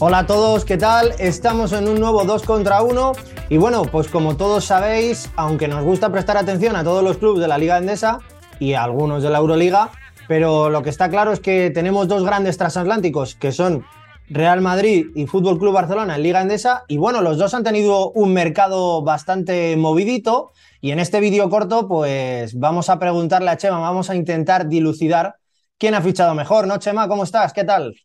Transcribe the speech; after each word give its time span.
Hola 0.00 0.20
a 0.20 0.26
todos, 0.26 0.64
¿qué 0.64 0.76
tal? 0.76 1.12
Estamos 1.18 1.72
en 1.72 1.88
un 1.88 1.98
nuevo 1.98 2.22
2 2.22 2.44
contra 2.44 2.82
1 2.82 3.12
y 3.48 3.56
bueno, 3.56 3.82
pues 3.82 4.06
como 4.06 4.36
todos 4.36 4.64
sabéis, 4.64 5.28
aunque 5.34 5.66
nos 5.66 5.82
gusta 5.82 6.12
prestar 6.12 6.36
atención 6.36 6.76
a 6.76 6.84
todos 6.84 7.02
los 7.02 7.18
clubes 7.18 7.40
de 7.40 7.48
la 7.48 7.58
Liga 7.58 7.78
Endesa 7.78 8.20
y 8.60 8.74
a 8.74 8.84
algunos 8.84 9.24
de 9.24 9.30
la 9.30 9.38
Euroliga, 9.38 9.90
pero 10.28 10.70
lo 10.70 10.82
que 10.82 10.90
está 10.90 11.10
claro 11.10 11.32
es 11.32 11.40
que 11.40 11.70
tenemos 11.70 12.06
dos 12.06 12.24
grandes 12.24 12.56
transatlánticos 12.56 13.34
que 13.34 13.50
son 13.50 13.84
Real 14.28 14.60
Madrid 14.60 15.06
y 15.16 15.26
Fútbol 15.26 15.58
Club 15.58 15.74
Barcelona 15.74 16.14
en 16.14 16.22
Liga 16.22 16.42
Endesa 16.42 16.84
y 16.86 16.96
bueno, 16.96 17.20
los 17.20 17.36
dos 17.36 17.52
han 17.54 17.64
tenido 17.64 18.12
un 18.12 18.32
mercado 18.32 19.02
bastante 19.02 19.76
movidito 19.76 20.52
y 20.80 20.92
en 20.92 21.00
este 21.00 21.18
vídeo 21.18 21.50
corto 21.50 21.88
pues 21.88 22.56
vamos 22.56 22.88
a 22.88 23.00
preguntarle 23.00 23.50
a 23.50 23.56
Chema, 23.56 23.80
vamos 23.80 24.10
a 24.10 24.14
intentar 24.14 24.68
dilucidar 24.68 25.38
quién 25.76 25.96
ha 25.96 26.02
fichado 26.02 26.36
mejor, 26.36 26.68
¿no 26.68 26.78
Chema? 26.78 27.08
¿Cómo 27.08 27.24
estás? 27.24 27.52
¿Qué 27.52 27.64
tal? 27.64 27.96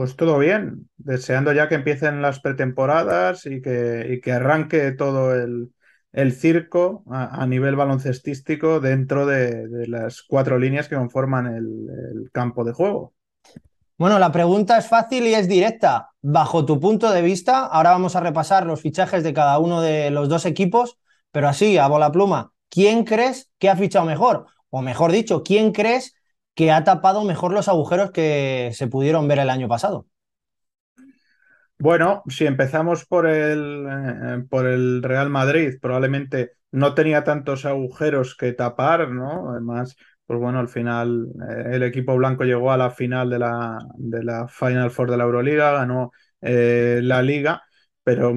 Pues 0.00 0.16
todo 0.16 0.38
bien, 0.38 0.88
deseando 0.96 1.52
ya 1.52 1.68
que 1.68 1.74
empiecen 1.74 2.22
las 2.22 2.40
pretemporadas 2.40 3.44
y 3.44 3.60
que, 3.60 4.06
y 4.10 4.22
que 4.22 4.32
arranque 4.32 4.92
todo 4.92 5.34
el, 5.34 5.74
el 6.14 6.32
circo 6.32 7.04
a, 7.10 7.46
nivel 7.46 7.76
baloncestístico 7.76 8.80
dentro 8.80 9.26
de, 9.26 9.68
de, 9.68 9.86
las 9.88 10.22
cuatro 10.22 10.58
líneas 10.58 10.88
que 10.88 10.96
conforman 10.96 11.48
el, 11.48 11.66
el, 12.14 12.30
campo 12.32 12.64
de 12.64 12.72
juego. 12.72 13.12
Bueno, 13.98 14.18
la 14.18 14.32
pregunta 14.32 14.78
es 14.78 14.88
fácil 14.88 15.26
y 15.26 15.34
es 15.34 15.46
directa. 15.46 16.12
Bajo 16.22 16.64
tu 16.64 16.80
punto 16.80 17.12
de 17.12 17.20
vista, 17.20 17.66
ahora 17.66 17.90
vamos 17.90 18.16
a 18.16 18.20
repasar 18.20 18.64
los 18.64 18.80
fichajes 18.80 19.22
de 19.22 19.34
cada 19.34 19.58
uno 19.58 19.82
de 19.82 20.10
los 20.10 20.30
dos 20.30 20.46
equipos, 20.46 20.96
pero 21.30 21.46
así, 21.46 21.76
a 21.76 21.88
bola 21.88 22.10
pluma, 22.10 22.54
¿quién 22.70 23.04
crees 23.04 23.50
que 23.58 23.68
ha 23.68 23.76
fichado 23.76 24.06
mejor? 24.06 24.46
O 24.70 24.80
mejor 24.80 25.12
dicho, 25.12 25.42
¿quién 25.42 25.72
crees 25.72 26.14
que 26.60 26.70
ha 26.70 26.84
tapado 26.84 27.24
mejor 27.24 27.54
los 27.54 27.68
agujeros 27.68 28.10
que 28.10 28.68
se 28.74 28.86
pudieron 28.86 29.26
ver 29.26 29.38
el 29.38 29.48
año 29.48 29.66
pasado. 29.66 30.04
Bueno, 31.78 32.22
si 32.28 32.44
empezamos 32.44 33.06
por 33.06 33.26
el, 33.26 33.86
eh, 33.88 34.44
por 34.50 34.66
el 34.66 35.02
Real 35.02 35.30
Madrid, 35.30 35.78
probablemente 35.80 36.50
no 36.70 36.92
tenía 36.92 37.24
tantos 37.24 37.64
agujeros 37.64 38.36
que 38.36 38.52
tapar, 38.52 39.08
¿no? 39.08 39.52
Además, 39.52 39.96
pues 40.26 40.38
bueno, 40.38 40.58
al 40.58 40.68
final 40.68 41.28
eh, 41.48 41.76
el 41.76 41.82
equipo 41.82 42.14
blanco 42.14 42.44
llegó 42.44 42.72
a 42.72 42.76
la 42.76 42.90
final 42.90 43.30
de 43.30 43.38
la, 43.38 43.78
de 43.96 44.22
la 44.22 44.46
Final 44.46 44.90
Four 44.90 45.10
de 45.10 45.16
la 45.16 45.24
Euroliga, 45.24 45.72
ganó 45.72 46.12
eh, 46.42 47.00
la 47.02 47.22
liga, 47.22 47.62
pero 48.04 48.34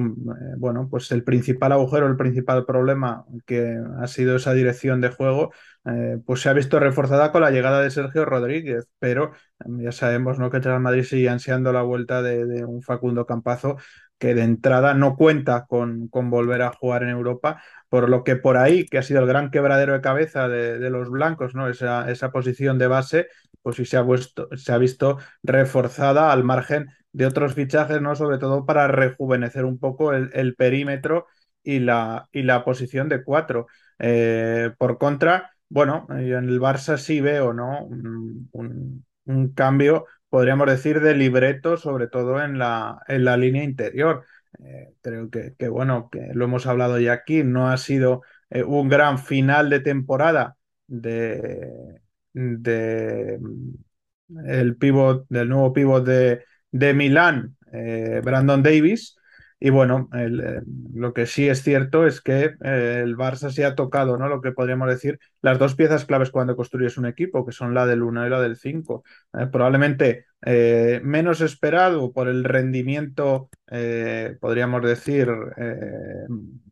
bueno, 0.56 0.88
pues 0.90 1.12
el 1.12 1.24
principal 1.24 1.72
agujero, 1.72 2.06
el 2.06 2.16
principal 2.16 2.64
problema 2.64 3.26
que 3.44 3.78
ha 4.00 4.06
sido 4.06 4.36
esa 4.36 4.54
dirección 4.54 5.02
de 5.02 5.10
juego, 5.10 5.52
eh, 5.86 6.18
pues 6.24 6.40
se 6.40 6.48
ha 6.48 6.52
visto 6.54 6.80
reforzada 6.80 7.30
con 7.30 7.42
la 7.42 7.50
llegada 7.50 7.80
de 7.82 7.90
Sergio 7.90 8.24
Rodríguez, 8.24 8.88
pero 8.98 9.32
mm, 9.64 9.82
ya 9.82 9.92
sabemos 9.92 10.38
¿no? 10.38 10.50
que 10.50 10.56
el 10.58 10.64
Real 10.64 10.80
Madrid 10.80 11.04
sigue 11.04 11.28
ansiando 11.28 11.72
la 11.72 11.82
vuelta 11.82 12.22
de, 12.22 12.64
un 12.64 12.82
Facundo 12.82 13.26
Campazo 13.26 13.76
que 14.18 14.34
de 14.34 14.42
entrada 14.42 14.94
no 14.94 15.16
cuenta 15.16 15.66
con, 15.66 16.08
con, 16.08 16.30
volver 16.30 16.62
a 16.62 16.72
jugar 16.72 17.02
en 17.02 17.10
Europa, 17.10 17.62
por 17.88 18.08
lo 18.08 18.24
que 18.24 18.36
por 18.36 18.56
ahí, 18.56 18.86
que 18.86 18.98
ha 18.98 19.02
sido 19.02 19.20
el 19.20 19.26
gran 19.26 19.50
quebradero 19.50 19.92
de 19.92 20.00
cabeza 20.00 20.48
de, 20.48 20.90
los 20.90 21.10
blancos, 21.10 21.54
¿no? 21.54 21.68
esa, 21.68 22.10
esa 22.10 22.30
posición 22.32 22.78
de 22.78 22.86
base, 22.86 23.26
pues 23.60 23.76
sí 23.76 23.84
se 23.84 23.96
ha, 23.96 24.04
puesto, 24.04 24.48
se 24.56 24.72
ha 24.72 24.78
visto 24.78 25.18
reforzada 25.42 26.32
al 26.32 26.44
margen 26.44 26.88
de 27.12 27.26
otros 27.26 27.54
fichajes, 27.54 28.00
¿no? 28.02 28.16
Sobre 28.16 28.38
todo 28.38 28.66
para 28.66 28.88
rejuvenecer 28.88 29.64
un 29.64 29.78
poco 29.78 30.12
el, 30.12 30.30
el 30.34 30.54
perímetro 30.54 31.26
y 31.62 31.80
la, 31.80 32.28
y 32.32 32.42
la, 32.42 32.64
posición 32.64 33.08
de 33.08 33.24
cuatro. 33.24 33.66
Eh, 33.98 34.72
por 34.78 34.98
contra, 34.98 35.53
bueno, 35.74 36.06
yo 36.08 36.38
en 36.38 36.48
el 36.48 36.60
Barça 36.60 36.96
sí 36.98 37.20
veo, 37.20 37.52
¿no? 37.52 37.84
Un, 37.86 38.48
un, 39.24 39.52
cambio, 39.54 40.06
podríamos 40.28 40.68
decir, 40.68 41.00
de 41.00 41.16
libreto, 41.16 41.76
sobre 41.76 42.06
todo 42.06 42.40
en 42.40 42.58
la, 42.58 43.00
en 43.08 43.24
la 43.24 43.36
línea 43.36 43.64
interior. 43.64 44.24
Eh, 44.64 44.94
creo 45.02 45.30
que, 45.30 45.54
que, 45.58 45.68
bueno, 45.68 46.08
que 46.12 46.28
lo 46.32 46.44
hemos 46.44 46.66
hablado 46.68 47.00
ya 47.00 47.12
aquí, 47.12 47.42
no 47.42 47.70
ha 47.70 47.76
sido 47.76 48.22
eh, 48.50 48.62
un 48.62 48.88
gran 48.88 49.18
final 49.18 49.68
de 49.68 49.80
temporada 49.80 50.56
de, 50.86 52.00
de 52.32 53.40
el 54.46 54.76
pivot, 54.76 55.26
del 55.28 55.48
nuevo 55.48 55.72
pivot 55.72 56.04
de, 56.04 56.44
de 56.70 56.94
Milán, 56.94 57.56
eh, 57.72 58.20
Brandon 58.24 58.62
Davis. 58.62 59.16
Y 59.64 59.70
bueno, 59.70 60.10
el, 60.12 60.40
eh, 60.40 60.60
lo 60.92 61.14
que 61.14 61.24
sí 61.24 61.48
es 61.48 61.62
cierto 61.62 62.06
es 62.06 62.20
que 62.20 62.54
eh, 62.62 63.00
el 63.02 63.16
Barça 63.16 63.48
se 63.48 63.64
ha 63.64 63.74
tocado, 63.74 64.18
¿no? 64.18 64.28
Lo 64.28 64.42
que 64.42 64.52
podríamos 64.52 64.90
decir, 64.90 65.18
las 65.40 65.58
dos 65.58 65.74
piezas 65.74 66.04
claves 66.04 66.30
cuando 66.30 66.54
construyes 66.54 66.98
un 66.98 67.06
equipo, 67.06 67.46
que 67.46 67.52
son 67.52 67.72
la 67.72 67.86
del 67.86 68.02
1 68.02 68.26
y 68.26 68.28
la 68.28 68.42
del 68.42 68.58
5. 68.58 69.04
Eh, 69.32 69.46
probablemente 69.50 70.26
menos 71.02 71.40
esperado 71.40 72.12
por 72.12 72.28
el 72.28 72.44
rendimiento, 72.44 73.48
podríamos 74.38 74.82
decir, 74.82 75.26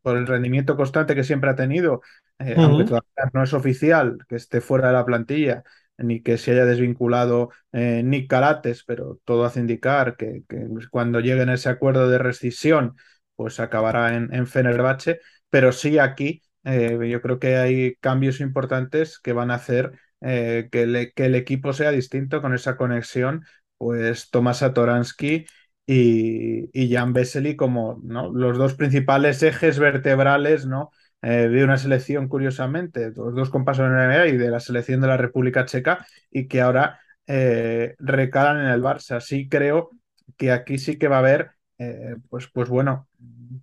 por 0.03 0.19
el 0.19 0.27
rendimiento 0.27 0.77
constante 0.77 1.15
que 1.15 1.25
siempre 1.25 1.49
ha 1.49 1.57
tenido, 1.57 2.03
uh 2.39 2.45
-huh. 2.45 2.65
aunque 2.65 2.85
todavía 2.85 3.31
no 3.33 3.43
es 3.43 3.55
oficial 3.55 4.19
que 4.29 4.37
esté 4.37 4.61
fuera 4.61 4.89
de 4.89 4.93
la 4.93 5.07
plantilla 5.07 5.65
ni 6.03 6.23
que 6.23 6.39
se 6.39 6.53
haya 6.53 6.65
desvinculado 6.65 7.51
eh, 7.73 8.03
Nick 8.05 8.29
Calates, 8.29 8.85
pero 8.85 9.21
todo 9.25 9.45
hace 9.45 9.61
indicar 9.61 10.17
que, 10.17 10.43
que, 10.49 10.67
cuando 10.91 11.21
lleguen 11.21 11.49
ese 11.49 11.69
acuerdo 11.69 12.09
de 12.09 12.19
rescisión, 12.19 12.97
pues 13.37 13.61
acabará 13.61 14.15
en, 14.17 14.33
en 14.35 14.47
Fenerbahce, 14.47 15.21
pero 15.51 15.73
sí 15.73 15.99
aquí 15.99 16.43
eh, 16.65 16.99
yo 17.11 17.21
creo 17.23 17.39
que 17.39 17.57
hay 17.57 17.97
cambios 17.97 18.41
importantes 18.41 19.19
que 19.19 19.33
van 19.33 19.51
a 19.51 19.55
hacer 19.57 19.93
eh, 20.21 20.69
que, 20.71 21.13
que, 21.15 21.27
el 21.27 21.35
equipo 21.35 21.73
sea 21.73 21.91
distinto 21.91 22.41
con 22.41 22.55
esa 22.55 22.77
conexión, 22.77 23.45
pues 23.79 24.31
Tomás 24.31 24.59
Satoransky 24.59 25.47
y, 25.87 26.71
y 26.73 26.95
Jan 26.95 27.13
Vesely 27.13 27.57
como 27.57 28.01
¿no? 28.05 28.33
los 28.33 28.57
dos 28.59 28.75
principales 28.75 29.43
ejes 29.43 29.79
vertebrales 29.79 30.67
¿no? 30.67 30.91
Eh, 31.23 31.49
de 31.49 31.65
una 31.65 31.79
selección, 31.79 32.29
curiosamente, 32.29 33.13
los 33.15 33.35
dos 33.35 33.51
compasos 33.51 33.87
en 33.87 33.97
la 33.97 34.05
NBA 34.07 34.27
y 34.29 34.37
de 34.37 34.51
la 34.51 34.61
selección 34.61 35.01
de 35.01 35.07
la 35.09 35.17
República 35.17 35.65
Checa, 35.67 36.07
y 36.31 36.49
que 36.49 36.61
ahora 36.61 37.01
eh, 37.27 37.95
recalan 37.99 38.61
en 38.61 38.67
el 38.73 38.83
Barça. 38.83 39.21
Sí 39.21 39.49
creo 39.49 39.91
que 40.37 40.53
aquí 40.53 40.79
sí 40.79 40.99
que 40.99 41.09
va 41.09 41.17
a 41.17 41.19
haber, 41.21 41.53
eh, 41.79 42.17
pues, 42.29 42.49
pues 42.53 42.69
bueno, 42.69 43.09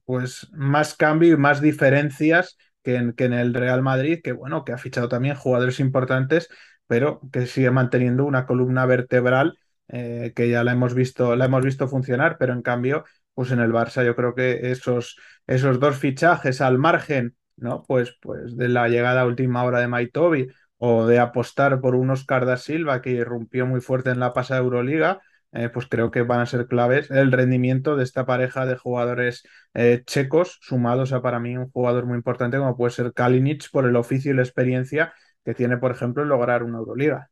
pues 0.06 0.48
más 0.54 0.96
cambio 0.96 1.34
y 1.34 1.38
más 1.38 1.62
diferencias 1.62 2.58
que 2.84 2.96
en, 2.96 3.14
que 3.14 3.26
en 3.26 3.34
el 3.34 3.54
Real 3.54 3.82
Madrid, 3.82 4.20
que 4.24 4.32
bueno, 4.32 4.64
que 4.66 4.72
ha 4.74 4.78
fichado 4.78 5.10
también 5.10 5.36
jugadores 5.36 5.80
importantes, 5.80 6.50
pero 6.88 7.22
que 7.32 7.46
sigue 7.46 7.72
manteniendo 7.72 8.26
una 8.26 8.46
columna 8.46 8.86
vertebral 8.86 9.58
eh, 9.88 10.34
que 10.36 10.50
ya 10.50 10.64
la 10.64 10.72
hemos 10.74 10.94
visto, 10.94 11.36
la 11.36 11.46
hemos 11.46 11.64
visto 11.64 11.88
funcionar, 11.88 12.38
pero 12.40 12.54
en 12.54 12.62
cambio, 12.62 13.06
pues 13.34 13.52
en 13.52 13.60
el 13.60 13.72
Barça 13.72 14.06
yo 14.06 14.16
creo 14.16 14.36
que 14.36 14.72
esos, 14.72 15.18
esos 15.48 15.80
dos 15.80 15.98
fichajes 15.98 16.62
al 16.62 16.78
margen 16.78 17.36
¿no? 17.62 17.84
Pues, 17.88 18.18
pues 18.22 18.56
de 18.58 18.70
la 18.70 18.88
llegada 18.88 19.22
a 19.22 19.26
última 19.26 19.64
hora 19.64 19.80
de 19.80 19.88
Maitobi 19.88 20.48
o 20.78 21.06
de 21.06 21.20
apostar 21.20 21.82
por 21.82 21.96
un 21.96 22.10
Oscar 22.10 22.46
da 22.46 22.58
Silva 22.58 23.02
que 23.02 23.12
irrumpió 23.12 23.66
muy 23.66 23.82
fuerte 23.82 24.12
en 24.12 24.20
la 24.20 24.34
pasada 24.34 24.62
Euroliga, 24.62 25.20
eh, 25.52 25.70
pues 25.70 25.88
creo 25.88 26.12
que 26.12 26.22
van 26.22 26.42
a 26.42 26.46
ser 26.46 26.68
claves 26.68 27.10
el 27.10 27.32
rendimiento 27.32 27.96
de 27.96 28.04
esta 28.04 28.26
pareja 28.26 28.66
de 28.66 28.78
jugadores 28.78 29.44
eh, 29.74 30.04
checos, 30.06 30.60
sumados 30.62 31.12
a 31.12 31.22
para 31.22 31.40
mí 31.40 31.58
un 31.58 31.72
jugador 31.72 32.06
muy 32.06 32.18
importante 32.18 32.58
como 32.58 32.78
puede 32.78 32.92
ser 32.92 33.14
Kalinic 33.14 33.70
por 33.72 33.86
el 33.86 33.96
oficio 33.96 34.32
y 34.32 34.36
la 34.36 34.44
experiencia 34.44 35.14
que 35.44 35.54
tiene, 35.54 35.78
por 35.78 35.92
ejemplo, 35.92 36.24
en 36.24 36.30
lograr 36.30 36.64
una 36.64 36.78
Euroliga. 36.78 37.30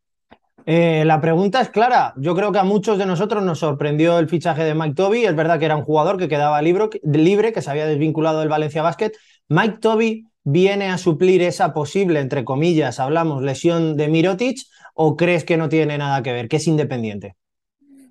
Eh, 0.65 1.05
la 1.05 1.21
pregunta 1.21 1.61
es 1.61 1.69
clara. 1.69 2.13
Yo 2.17 2.35
creo 2.35 2.51
que 2.51 2.59
a 2.59 2.63
muchos 2.63 2.97
de 2.97 3.05
nosotros 3.05 3.41
nos 3.41 3.59
sorprendió 3.59 4.19
el 4.19 4.27
fichaje 4.27 4.65
de 4.65 4.75
Mike 4.75 4.95
Toby. 4.95 5.25
Es 5.25 5.35
verdad 5.35 5.59
que 5.59 5.65
era 5.65 5.77
un 5.77 5.83
jugador 5.83 6.17
que 6.17 6.27
quedaba 6.27 6.61
libre, 6.61 6.89
libre 7.03 7.53
que 7.53 7.61
se 7.61 7.71
había 7.71 7.85
desvinculado 7.85 8.41
del 8.41 8.49
Valencia 8.49 8.81
Basket, 8.81 9.13
Mike 9.49 9.77
Toby 9.79 10.27
viene 10.43 10.89
a 10.89 10.97
suplir 10.97 11.41
esa 11.41 11.73
posible, 11.73 12.19
entre 12.19 12.43
comillas, 12.43 12.99
hablamos, 12.99 13.43
lesión 13.43 13.97
de 13.97 14.07
Mirotic, 14.07 14.59
o 14.93 15.15
crees 15.15 15.43
que 15.43 15.57
no 15.57 15.69
tiene 15.69 15.97
nada 15.97 16.23
que 16.23 16.33
ver, 16.33 16.47
que 16.47 16.57
es 16.57 16.67
independiente? 16.67 17.35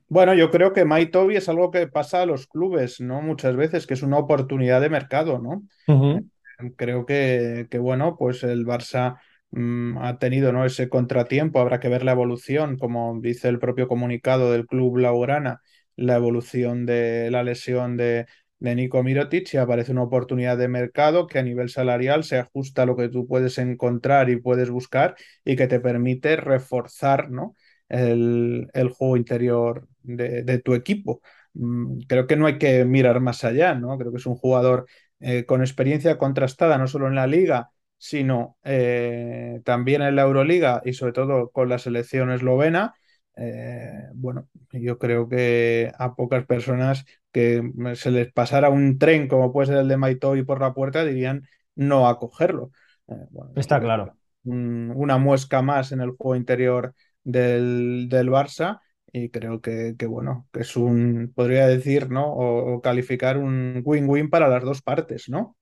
Bueno, 0.08 0.34
yo 0.34 0.50
creo 0.50 0.72
que 0.72 0.84
Mike 0.84 1.10
Toby 1.10 1.36
es 1.36 1.48
algo 1.48 1.70
que 1.70 1.88
pasa 1.88 2.22
a 2.22 2.26
los 2.26 2.46
clubes, 2.46 3.00
¿no? 3.00 3.22
Muchas 3.22 3.56
veces, 3.56 3.86
que 3.86 3.94
es 3.94 4.02
una 4.02 4.18
oportunidad 4.18 4.80
de 4.80 4.88
mercado, 4.88 5.38
¿no? 5.38 5.62
Uh 5.88 6.00
-huh. 6.00 6.30
Creo 6.76 7.04
que, 7.04 7.66
que, 7.70 7.78
bueno, 7.78 8.16
pues 8.16 8.44
el 8.44 8.64
Barça 8.64 9.16
mmm, 9.50 9.98
ha 9.98 10.18
tenido, 10.18 10.52
¿no? 10.52 10.64
Ese 10.64 10.88
contratiempo, 10.88 11.58
habrá 11.58 11.80
que 11.80 11.88
ver 11.88 12.04
la 12.04 12.12
evolución, 12.12 12.78
como 12.78 13.18
dice 13.20 13.48
el 13.48 13.58
propio 13.58 13.88
comunicado 13.88 14.52
del 14.52 14.66
club 14.66 14.94
Blaugrana, 14.94 15.60
la 15.96 16.16
evolución 16.16 16.86
de 16.86 17.30
la 17.30 17.42
lesión 17.42 17.96
de, 17.96 18.26
de 18.58 18.74
Nico 18.74 19.02
Mirotic 19.02 19.52
y 19.54 19.56
aparece 19.58 19.92
una 19.92 20.02
oportunidad 20.02 20.56
de 20.56 20.68
mercado 20.68 21.26
que 21.26 21.38
a 21.38 21.42
nivel 21.42 21.68
salarial 21.68 22.24
se 22.24 22.38
ajusta 22.38 22.82
a 22.82 22.86
lo 22.86 22.96
que 22.96 23.08
tú 23.08 23.26
puedes 23.26 23.58
encontrar 23.58 24.30
y 24.30 24.36
puedes 24.36 24.70
buscar 24.70 25.16
y 25.44 25.56
que 25.56 25.66
te 25.66 25.80
permite 25.80 26.36
reforzar 26.36 27.30
¿no? 27.30 27.54
el, 27.88 28.68
el 28.72 28.88
juego 28.90 29.16
interior 29.16 29.88
de, 30.02 30.42
de, 30.42 30.58
tu 30.60 30.74
equipo. 30.74 31.20
Mm, 31.54 32.00
creo 32.08 32.26
que 32.26 32.36
no 32.36 32.46
hay 32.46 32.58
que 32.58 32.84
mirar 32.84 33.20
más 33.20 33.44
allá, 33.44 33.74
¿no? 33.74 33.96
Creo 33.98 34.10
que 34.12 34.18
es 34.18 34.26
un 34.26 34.36
jugador 34.36 34.86
eh, 35.20 35.44
con 35.44 35.60
experiencia 35.62 36.18
contrastada, 36.18 36.78
no 36.78 36.86
solo 36.86 37.08
en 37.08 37.14
la 37.14 37.26
liga, 37.26 37.70
sino 37.98 38.58
eh, 38.64 39.60
también 39.64 40.02
en 40.02 40.16
la 40.16 40.22
Euroliga 40.22 40.82
y 40.84 40.92
sobre 40.92 41.12
todo 41.12 41.50
con 41.50 41.68
la 41.68 41.78
selección 41.78 42.30
eslovena 42.30 42.94
eh, 43.36 44.08
bueno, 44.14 44.48
yo 44.72 44.98
creo 44.98 45.28
que 45.28 45.92
a 45.98 46.14
pocas 46.14 46.46
personas 46.46 47.04
que 47.32 47.62
se 47.94 48.10
les 48.10 48.32
pasara 48.32 48.70
un 48.70 48.98
tren 48.98 49.28
como 49.28 49.52
puede 49.52 49.68
ser 49.68 49.76
el 49.78 49.88
de 49.88 49.96
Maitoy 49.96 50.42
por 50.42 50.60
la 50.60 50.72
puerta 50.72 51.04
dirían 51.04 51.46
no 51.74 52.08
a 52.08 52.18
cogerlo. 52.18 52.70
Eh, 53.08 53.14
Está 53.56 53.80
claro. 53.80 54.14
una 54.44 55.18
muesca 55.18 55.62
más 55.62 55.92
en 55.92 56.00
el 56.00 56.10
juego 56.10 56.36
interior 56.36 56.94
del, 57.22 58.08
del 58.08 58.30
Barça 58.30 58.80
y 59.12 59.30
creo 59.30 59.60
que, 59.60 59.94
bueno, 60.08 60.46
que 60.52 60.60
es 60.60 60.76
un, 60.76 61.32
podría 61.34 61.66
decir, 61.66 62.10
¿no? 62.10 62.32
O, 62.32 62.80
calificar 62.80 63.38
un 63.38 63.80
win-win 63.84 64.28
para 64.28 64.48
las 64.48 64.62
dos 64.62 64.82
partes, 64.82 65.28
¿no? 65.28 65.56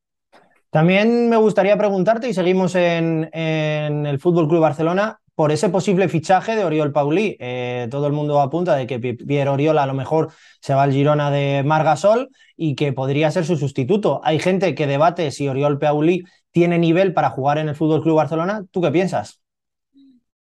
También 0.70 1.28
me 1.28 1.36
gustaría 1.36 1.78
preguntarte, 1.78 2.28
y 2.28 2.34
seguimos 2.34 2.74
en, 2.74 3.30
en 3.32 4.06
el 4.06 4.18
Fútbol 4.18 4.48
Club 4.48 4.60
Barcelona, 4.60 5.20
por 5.34 5.52
ese 5.52 5.68
posible 5.68 6.08
fichaje 6.08 6.56
de 6.56 6.64
Oriol 6.64 6.92
Paulí. 6.92 7.36
Eh, 7.40 7.88
todo 7.90 8.06
el 8.06 8.12
mundo 8.12 8.40
apunta 8.40 8.76
de 8.76 8.86
que 8.86 8.98
Pierre 8.98 9.50
Oriol 9.50 9.78
a 9.78 9.86
lo 9.86 9.94
mejor 9.94 10.32
se 10.60 10.74
va 10.74 10.84
al 10.84 10.92
Girona 10.92 11.30
de 11.30 11.62
Margasol 11.64 12.30
y 12.56 12.74
que 12.74 12.92
podría 12.92 13.30
ser 13.30 13.44
su 13.44 13.56
sustituto. 13.56 14.20
Hay 14.24 14.38
gente 14.38 14.74
que 14.74 14.86
debate 14.86 15.30
si 15.30 15.48
Oriol 15.48 15.78
Paulí 15.78 16.24
tiene 16.50 16.78
nivel 16.78 17.12
para 17.12 17.30
jugar 17.30 17.58
en 17.58 17.68
el 17.68 17.74
Fútbol 17.74 18.02
Club 18.02 18.16
Barcelona. 18.16 18.64
¿Tú 18.70 18.80
qué 18.80 18.90
piensas? 18.90 19.40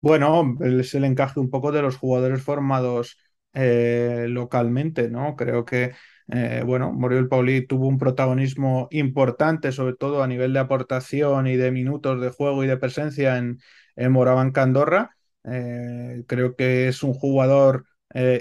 Bueno, 0.01 0.57
es 0.59 0.93
el 0.95 1.05
encaje 1.05 1.39
un 1.39 1.49
poco 1.49 1.71
de 1.71 1.81
los 1.81 1.97
jugadores 1.97 2.43
formados 2.43 3.17
eh, 3.53 4.25
localmente, 4.27 5.09
¿no? 5.09 5.35
Creo 5.35 5.63
que, 5.63 5.93
eh, 6.31 6.63
bueno, 6.65 6.93
Moriel 6.93 7.27
Pauli 7.27 7.65
tuvo 7.67 7.87
un 7.87 7.97
protagonismo 7.97 8.87
importante, 8.91 9.71
sobre 9.71 9.95
todo 9.95 10.23
a 10.23 10.27
nivel 10.27 10.53
de 10.53 10.59
aportación 10.59 11.47
y 11.47 11.55
de 11.55 11.71
minutos 11.71 12.21
de 12.21 12.29
juego 12.29 12.63
y 12.63 12.67
de 12.67 12.77
presencia 12.77 13.37
en, 13.37 13.59
en 13.95 14.11
Morabanca 14.11 14.63
Andorra. 14.63 15.15
Eh, 15.43 16.23
creo 16.27 16.55
que 16.55 16.87
es 16.87 17.03
un 17.03 17.13
jugador 17.13 17.85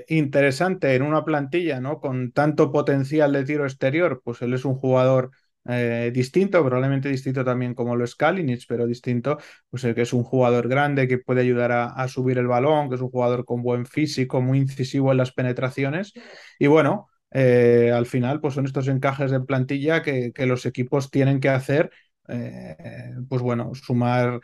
interesante 0.08 0.94
en 0.94 1.00
una 1.00 1.24
plantilla, 1.24 1.80
¿no? 1.80 1.98
Con 1.98 2.32
tanto 2.32 2.70
potencial 2.70 3.32
de 3.32 3.44
tiro 3.44 3.64
exterior, 3.64 4.20
pues 4.22 4.42
él 4.42 4.52
es 4.52 4.66
un 4.66 4.74
jugador 4.74 5.30
eh, 5.64 6.10
distinto, 6.12 6.60
probablemente 6.64 7.08
distinto 7.08 7.44
también 7.44 7.74
como 7.74 7.94
lo 7.94 8.04
es 8.04 8.16
Kalinic, 8.16 8.64
pero 8.66 8.86
distinto, 8.86 9.38
pues 9.70 9.82
que 9.82 10.02
es 10.02 10.12
un 10.12 10.24
jugador 10.24 10.68
grande 10.68 11.06
que 11.06 11.18
puede 11.18 11.42
ayudar 11.42 11.70
a, 11.72 12.08
subir 12.08 12.38
el 12.38 12.48
balón, 12.48 12.88
que 12.88 12.96
es 12.96 13.00
un 13.00 13.10
jugador 13.10 13.44
con 13.44 13.62
buen 13.62 13.86
físico, 13.86 14.40
muy 14.40 14.58
incisivo 14.58 15.12
en 15.12 15.18
las 15.18 15.32
penetraciones. 15.32 16.12
Y 16.58 16.66
bueno, 16.66 17.08
eh, 17.32 17.90
al 17.94 18.06
final, 18.06 18.40
pues 18.40 18.54
son 18.54 18.66
estos 18.66 18.88
encajes 18.88 19.30
de 19.30 19.40
plantilla 19.40 20.02
que, 20.02 20.32
los 20.46 20.66
equipos 20.66 21.10
tienen 21.10 21.40
que 21.40 21.48
hacer. 21.48 21.90
Eh, 22.28 23.14
pues 23.28 23.42
bueno, 23.42 23.74
sumar 23.74 24.40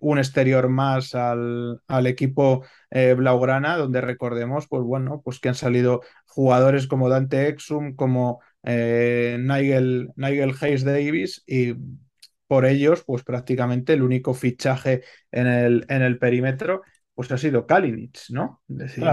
un 0.00 0.18
exterior 0.18 0.68
más 0.68 1.14
al, 1.14 1.80
al 1.86 2.06
equipo 2.06 2.64
Blaugrana, 2.90 3.76
donde 3.76 4.00
recordemos, 4.00 4.68
pues 4.68 4.82
bueno, 4.82 5.22
pues 5.24 5.40
que 5.40 5.48
han 5.48 5.54
salido 5.54 6.02
jugadores 6.26 6.86
como 6.86 7.08
Dante 7.08 7.48
Exum, 7.48 7.94
como 7.96 8.40
eh, 8.62 9.38
Nigel, 9.40 10.10
Nigel 10.16 10.54
Hayes 10.60 10.84
Davis 10.84 11.42
y 11.46 11.74
por 12.46 12.66
ellos, 12.66 13.02
pues 13.06 13.24
prácticamente 13.24 13.92
el 13.92 14.02
único 14.02 14.34
fichaje 14.34 15.02
en 15.30 15.46
el, 15.46 15.86
en 15.88 16.02
el 16.02 16.18
perímetro, 16.18 16.82
pues 17.14 17.30
ha 17.30 17.38
sido 17.38 17.66
Kalinic, 17.66 18.18
¿no? 18.30 18.62
decir, 18.66 19.04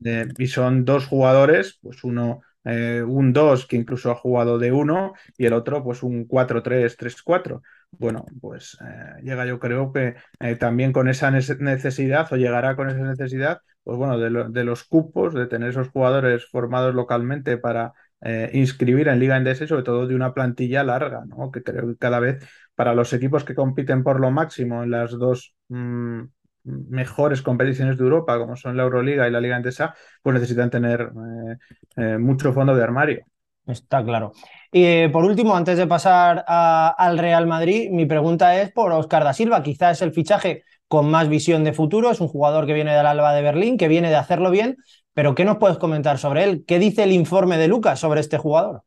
y 0.00 0.46
son 0.46 0.84
dos 0.84 1.06
jugadores, 1.06 1.78
pues 1.82 2.04
uno, 2.04 2.40
eh, 2.64 3.02
un 3.06 3.32
2 3.32 3.66
que 3.66 3.76
incluso 3.76 4.10
ha 4.10 4.14
jugado 4.14 4.58
de 4.58 4.72
uno 4.72 5.14
y 5.36 5.46
el 5.46 5.52
otro, 5.52 5.82
pues 5.82 6.02
un 6.02 6.26
4-3-3-4. 6.26 7.62
Bueno, 7.90 8.26
pues 8.40 8.76
eh, 8.84 9.22
llega 9.22 9.46
yo 9.46 9.58
creo 9.58 9.92
que 9.92 10.16
también 10.58 10.92
con 10.92 11.08
esa 11.08 11.30
necesidad 11.30 12.32
o 12.32 12.36
llegará 12.36 12.76
con 12.76 12.90
esa 12.90 13.00
necesidad, 13.00 13.60
pues 13.84 13.96
bueno, 13.96 14.18
de, 14.18 14.48
de 14.50 14.64
los 14.64 14.84
cupos, 14.84 15.34
de 15.34 15.46
tener 15.46 15.70
esos 15.70 15.88
jugadores 15.88 16.46
formados 16.46 16.94
localmente 16.94 17.56
para 17.58 17.92
eh, 18.22 18.50
inscribir 18.54 19.08
en 19.08 19.20
Liga 19.20 19.36
Endesa 19.36 19.66
sobre 19.66 19.82
todo 19.82 20.06
de 20.06 20.14
una 20.14 20.32
plantilla 20.34 20.82
larga, 20.84 21.24
¿no? 21.26 21.50
que 21.50 21.62
creo 21.62 21.86
que 21.86 21.96
cada 21.96 22.18
vez 22.18 22.44
para 22.74 22.94
los 22.94 23.12
equipos 23.12 23.44
que 23.44 23.54
compiten 23.54 24.02
por 24.02 24.20
lo 24.20 24.30
máximo 24.30 24.82
en 24.82 24.90
las 24.90 25.12
dos 25.12 25.54
mm, 25.68 26.22
mejores 26.66 27.42
competiciones 27.42 27.96
de 27.96 28.04
Europa, 28.04 28.38
como 28.38 28.56
son 28.56 28.76
la 28.76 28.82
Euroliga 28.82 29.26
y 29.26 29.30
la 29.30 29.40
Liga 29.40 29.56
Endesa, 29.56 29.94
pues 30.22 30.34
necesitan 30.34 30.70
tener 30.70 31.00
eh, 31.00 31.56
eh, 31.96 32.18
mucho 32.18 32.52
fondo 32.52 32.74
de 32.74 32.82
armario. 32.82 33.24
Está 33.66 34.04
claro. 34.04 34.32
Y 34.70 35.08
por 35.08 35.24
último, 35.24 35.56
antes 35.56 35.76
de 35.76 35.86
pasar 35.86 36.44
al 36.46 37.18
Real 37.18 37.46
Madrid, 37.46 37.90
mi 37.90 38.06
pregunta 38.06 38.60
es 38.60 38.70
por 38.70 38.92
Oscar 38.92 39.24
da 39.24 39.32
Silva. 39.32 39.62
Quizás 39.62 39.98
es 39.98 40.02
el 40.02 40.12
fichaje 40.12 40.62
con 40.86 41.10
más 41.10 41.28
visión 41.28 41.64
de 41.64 41.72
futuro. 41.72 42.10
Es 42.10 42.20
un 42.20 42.28
jugador 42.28 42.66
que 42.66 42.74
viene 42.74 42.94
del 42.94 43.06
Alba 43.06 43.34
de 43.34 43.42
Berlín, 43.42 43.76
que 43.76 43.88
viene 43.88 44.08
de 44.08 44.16
hacerlo 44.16 44.52
bien, 44.52 44.76
pero 45.14 45.34
¿qué 45.34 45.44
nos 45.44 45.56
puedes 45.56 45.78
comentar 45.78 46.18
sobre 46.18 46.44
él? 46.44 46.64
¿Qué 46.66 46.78
dice 46.78 47.02
el 47.02 47.12
informe 47.12 47.58
de 47.58 47.68
Lucas 47.68 47.98
sobre 47.98 48.20
este 48.20 48.38
jugador? 48.38 48.82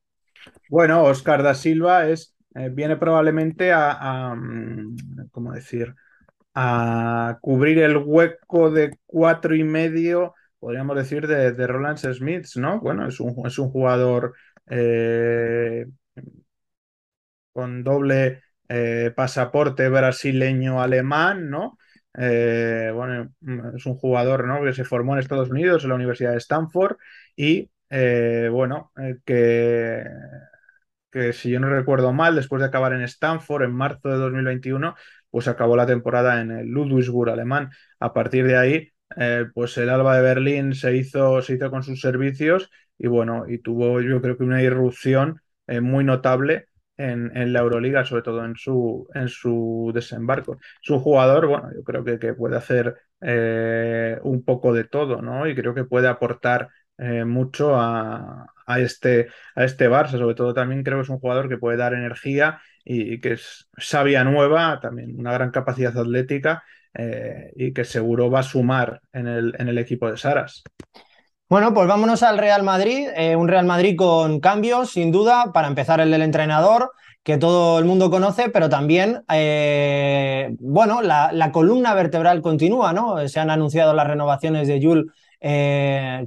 Bueno, 0.69 1.03
Oscar 1.03 1.43
da 1.43 1.55
Silva 1.55 2.07
es, 2.07 2.35
eh, 2.55 2.69
viene 2.71 2.95
probablemente 2.95 3.71
a, 3.73 4.33
mm, 4.35 5.29
¿cómo 5.31 5.51
decir? 5.51 5.93
A 6.61 7.37
cubrir 7.41 7.79
el 7.79 7.95
hueco 7.95 8.69
de 8.69 8.97
cuatro 9.05 9.55
y 9.55 9.63
medio, 9.63 10.33
podríamos 10.59 10.97
decir, 10.97 11.25
de, 11.25 11.67
Roland 11.67 11.97
Smith, 11.97 12.47
¿no? 12.57 12.81
Bueno, 12.81 13.07
es 13.07 13.21
un, 13.21 13.47
es 13.47 13.57
un 13.59 13.69
jugador 13.69 14.33
eh, 14.67 15.85
con 17.53 17.83
doble 17.83 18.43
eh, 18.67 19.13
pasaporte 19.15 19.87
brasileño-alemán, 19.87 21.49
¿no? 21.49 21.77
Eh, 22.17 22.91
bueno, 22.93 23.31
es 23.75 23.85
un 23.85 23.95
jugador 23.95 24.45
¿no? 24.45 24.61
que 24.61 24.73
se 24.73 24.83
formó 24.83 25.13
en 25.13 25.19
Estados 25.19 25.49
Unidos, 25.49 25.83
en 25.83 25.89
la 25.89 25.95
Universidad 25.95 26.31
de 26.31 26.39
Stanford, 26.39 26.97
y 27.37 27.69
bueno, 27.89 28.91
que, 29.25 30.03
que 31.11 31.33
si 31.33 31.49
yo 31.51 31.59
no 31.59 31.69
recuerdo 31.69 32.13
mal, 32.13 32.35
después 32.35 32.61
de 32.61 32.67
acabar 32.67 32.93
en 32.93 33.01
Stanford 33.03 33.63
en 33.63 33.73
marzo 33.73 34.09
de 34.09 34.17
2021, 34.17 34.95
pues 35.29 35.47
acabó 35.47 35.75
la 35.75 35.85
temporada 35.85 36.41
en 36.41 36.51
el 36.51 36.67
Ludwigsburg 36.67 37.31
alemán. 37.31 37.69
A 37.99 38.13
partir 38.13 38.45
de 38.47 38.57
ahí, 38.57 38.89
pues 39.53 39.77
el 39.77 39.89
Alba 39.89 40.15
de 40.15 40.21
Berlín 40.21 40.75
se 40.75 40.95
hizo, 40.95 41.41
se 41.41 41.55
hizo 41.55 41.71
con 41.71 41.83
sus 41.83 42.01
servicios 42.01 42.69
y 42.97 43.07
bueno, 43.07 43.45
y 43.47 43.59
tuvo 43.59 44.01
yo 44.01 44.21
creo 44.21 44.37
que 44.37 44.43
una 44.43 44.61
irrupción 44.61 45.41
muy 45.67 46.03
notable 46.03 46.69
en, 46.99 47.53
la 47.53 47.59
Euroliga, 47.59 48.05
sobre 48.05 48.23
todo 48.23 48.45
en 48.45 48.55
su, 48.55 49.07
en 49.13 49.29
su 49.29 49.91
desembarco. 49.93 50.57
Es 50.83 50.89
un 50.89 50.99
jugador, 50.99 51.47
bueno, 51.47 51.69
yo 51.73 51.83
creo 51.83 52.03
que, 52.03 52.19
que 52.19 52.33
puede 52.33 52.57
hacer 52.57 52.95
eh, 53.21 54.19
un 54.23 54.43
poco 54.43 54.73
de 54.73 54.83
todo, 54.83 55.21
¿no? 55.21 55.47
Y 55.47 55.55
creo 55.55 55.73
que 55.73 55.85
puede 55.85 56.07
aportar 56.07 56.69
eh, 56.97 57.23
mucho 57.25 57.75
a, 57.75 58.47
a, 58.65 58.79
este, 58.79 59.29
a 59.55 59.63
este 59.63 59.89
Barça, 59.89 60.17
sobre 60.17 60.35
todo 60.35 60.53
también 60.53 60.83
creo 60.83 60.97
que 60.97 61.03
es 61.03 61.09
un 61.09 61.19
jugador 61.19 61.47
que 61.49 61.57
puede 61.57 61.77
dar 61.77 61.93
energía 61.93 62.61
y, 62.83 63.19
que 63.19 63.33
es 63.33 63.69
sabia 63.77 64.23
nueva, 64.23 64.79
también 64.81 65.19
una 65.19 65.33
gran 65.33 65.51
capacidad 65.51 65.97
atlética 65.97 66.63
eh, 66.93 67.51
y 67.55 67.73
que 67.73 67.85
seguro 67.85 68.31
va 68.31 68.39
a 68.39 68.43
sumar 68.43 69.01
en 69.13 69.27
el, 69.27 69.55
en 69.59 69.67
el 69.67 69.77
equipo 69.77 70.09
de 70.09 70.17
Saras. 70.17 70.63
Bueno, 71.47 71.73
pues 71.73 71.87
vámonos 71.87 72.23
al 72.23 72.37
Real 72.37 72.63
Madrid, 72.63 73.07
eh, 73.15 73.35
un 73.35 73.47
Real 73.47 73.65
Madrid 73.65 73.95
con 73.95 74.39
cambios, 74.39 74.91
sin 74.91 75.11
duda, 75.11 75.51
para 75.53 75.67
empezar 75.67 75.99
el 75.99 76.11
del 76.11 76.21
entrenador, 76.21 76.91
que 77.23 77.37
todo 77.37 77.79
el 77.79 77.85
mundo 77.85 78.09
conoce, 78.11 78.49
pero 78.49 78.69
también, 78.69 79.23
eh, 79.31 80.55
bueno, 80.59 81.01
la, 81.01 81.51
columna 81.51 81.93
vertebral 81.95 82.41
continúa, 82.41 82.93
¿no? 82.93 83.27
Se 83.27 83.39
han 83.39 83.49
anunciado 83.49 83.93
las 83.93 84.07
renovaciones 84.07 84.67
de 84.67 84.79
Jules 84.81 85.05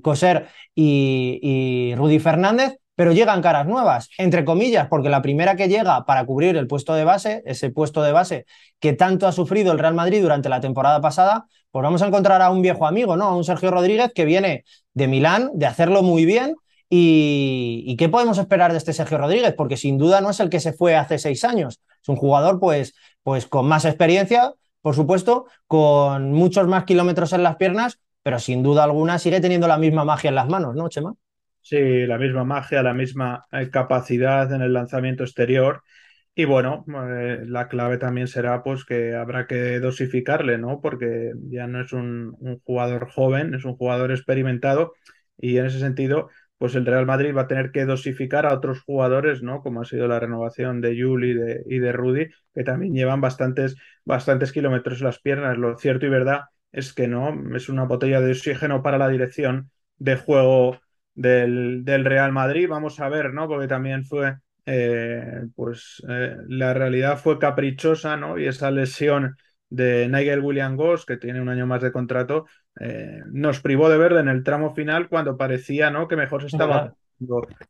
Coser 0.02 0.49
y, 0.75 1.38
y 1.42 1.94
Rudy 1.94 2.18
Fernández, 2.18 2.78
pero 2.94 3.12
llegan 3.12 3.42
caras 3.42 3.66
nuevas, 3.66 4.11
entre 4.18 4.44
comillas, 4.44 4.88
porque 4.88 5.08
la 5.08 5.22
primera 5.22 5.56
que 5.56 5.68
llega 5.68 6.04
para 6.04 6.25
cubrir 6.26 6.56
el 6.56 6.66
puesto 6.66 6.94
de 6.94 7.04
base, 7.04 7.42
ese 7.46 7.70
puesto 7.70 8.02
de 8.02 8.12
base 8.12 8.46
que 8.80 8.92
tanto 8.92 9.26
ha 9.26 9.32
sufrido 9.32 9.72
el 9.72 9.78
Real 9.78 9.94
Madrid 9.94 10.22
durante 10.22 10.49
la 10.49 10.61
temporada 10.61 11.00
pasada, 11.00 11.46
pues 11.70 11.82
vamos 11.82 12.02
a 12.02 12.06
encontrar 12.06 12.42
a 12.42 12.50
un 12.50 12.61
viejo 12.61 12.87
amigo, 12.87 13.16
¿no? 13.16 13.25
A 13.25 13.37
un 13.37 13.44
Sergio 13.44 13.70
Rodríguez 13.70 14.12
que 14.14 14.26
viene 14.26 14.64
de 14.92 15.08
Milán, 15.08 15.50
de 15.54 15.66
hacerlo 15.66 16.02
muy 16.02 16.26
bien. 16.26 16.54
Y, 16.90 17.96
qué 17.99 18.11
podemos 18.11 18.37
esperar 18.37 18.72
de 18.72 18.78
este 18.78 18.92
Sergio 18.92 19.16
Rodríguez? 19.16 19.54
Porque 19.56 19.78
sin 19.78 19.96
duda 19.96 20.20
no 20.20 20.28
es 20.28 20.40
el 20.40 20.50
que 20.50 20.61
se 20.61 20.75
fue 20.75 20.94
hace 20.94 21.18
seis 21.18 21.44
años. 21.44 21.80
Es 22.02 22.08
un 22.11 22.16
jugador, 22.16 22.61
pues, 22.61 22.94
pues 23.22 23.46
con 23.46 23.66
más 23.66 23.87
experiencia, 23.87 24.52
por 24.82 24.94
supuesto, 24.94 25.46
con 25.66 26.32
muchos 26.32 26.68
más 26.68 26.84
kilómetros 26.84 27.32
en 27.32 27.42
las 27.42 27.56
piernas, 27.56 27.99
pero 28.22 28.38
sin 28.38 28.62
duda 28.62 28.84
alguna 28.84 29.18
sigue 29.18 29.40
teniendo 29.40 29.66
la 29.66 29.78
misma 29.78 30.04
magia 30.04 30.28
en 30.28 30.34
las 30.34 30.49
manos, 30.49 30.75
¿no, 30.75 30.90
Chema? 30.90 31.14
Sí, 31.62 32.07
la 32.07 32.19
misma 32.19 32.45
magia, 32.45 32.83
la 32.83 32.92
misma 32.92 33.45
eh, 33.52 33.71
capacidad 33.71 34.52
en 34.52 34.62
el 34.62 34.73
lanzamiento 34.73 35.23
exterior 35.23 35.83
y 36.35 36.45
bueno, 36.47 36.85
eh, 37.11 37.45
la 37.47 37.69
clave 37.69 37.99
también 37.99 38.26
será 38.28 38.62
pues 38.64 38.85
que 38.85 39.14
habrá 39.14 39.47
que 39.47 39.81
dosificarle, 39.81 40.59
¿no? 40.59 40.81
Porque 40.81 41.33
ya 41.50 41.66
no 41.69 41.83
es 41.83 41.92
un, 41.92 42.37
jugador 42.64 43.11
joven, 43.11 43.54
es 43.54 43.64
un 43.64 43.76
jugador 43.76 44.11
experimentado 44.12 44.95
y 45.38 45.59
en 45.59 45.66
ese 45.66 45.78
sentido, 45.78 46.31
pues 46.59 46.75
el 46.75 46.87
Real 46.87 47.07
Madrid 47.07 47.35
va 47.37 47.42
a 47.42 47.49
tener 47.49 47.71
que 47.73 47.85
dosificar 47.85 48.47
a 48.47 48.54
otros 48.54 48.83
jugadores, 48.83 49.42
¿no? 49.42 49.62
Como 49.62 49.83
ha 49.83 49.85
sido 49.85 50.09
la 50.09 50.21
renovación 50.21 50.81
de 50.81 51.00
Juli 51.00 51.31
y 51.33 51.35
de, 51.35 51.62
y 51.66 51.78
de 51.81 51.92
Rudy, 51.92 52.28
que 52.54 52.64
también 52.64 52.95
llevan 52.95 53.21
bastantes, 53.21 53.76
bastantes 54.04 54.52
kilómetros 54.52 55.00
en 55.00 55.07
las 55.07 55.21
piernas. 55.21 55.59
Lo 55.59 55.76
cierto 55.78 56.07
y 56.07 56.11
verdad 56.11 56.42
es 56.73 56.92
que 56.95 57.09
no, 57.09 57.57
es 57.57 57.69
una 57.69 57.85
botella 57.85 58.21
de 58.21 58.33
oxígeno 58.33 58.83
para 58.83 58.99
la 58.99 59.09
dirección 59.09 59.71
de 59.99 60.16
juego 60.16 60.81
del, 61.14 61.85
del 61.85 62.04
Real 62.04 62.33
Madrid. 62.33 62.69
Vamos 62.69 63.00
a 63.00 63.09
ver, 63.09 63.33
¿no? 63.35 63.49
Porque 63.49 63.69
también 63.69 64.04
fue, 64.04 64.37
eh, 64.66 65.45
pues 65.54 66.02
eh, 66.09 66.37
la 66.49 66.75
realidad 66.75 67.19
fue 67.19 67.38
caprichosa, 67.38 68.16
¿no? 68.16 68.38
Y 68.38 68.47
esa 68.47 68.71
lesión 68.71 69.37
de 69.69 70.09
Nigel 70.09 70.40
William 70.40 70.76
Goss, 70.76 71.07
que 71.07 71.16
tiene 71.16 71.40
un 71.40 71.49
año 71.49 71.66
más 71.66 71.83
de 71.83 71.92
contrato, 71.92 72.47
eh, 72.78 73.23
nos 73.33 73.61
privó 73.61 73.88
de 73.88 73.99
verle 73.99 74.21
en 74.21 74.28
el 74.28 74.42
tramo 74.45 74.75
final 74.75 75.09
cuando 75.09 75.37
parecía, 75.37 75.90
¿no? 75.90 76.09
Que 76.09 76.16
mejor 76.16 76.42
se 76.42 76.49
estaba 76.49 76.95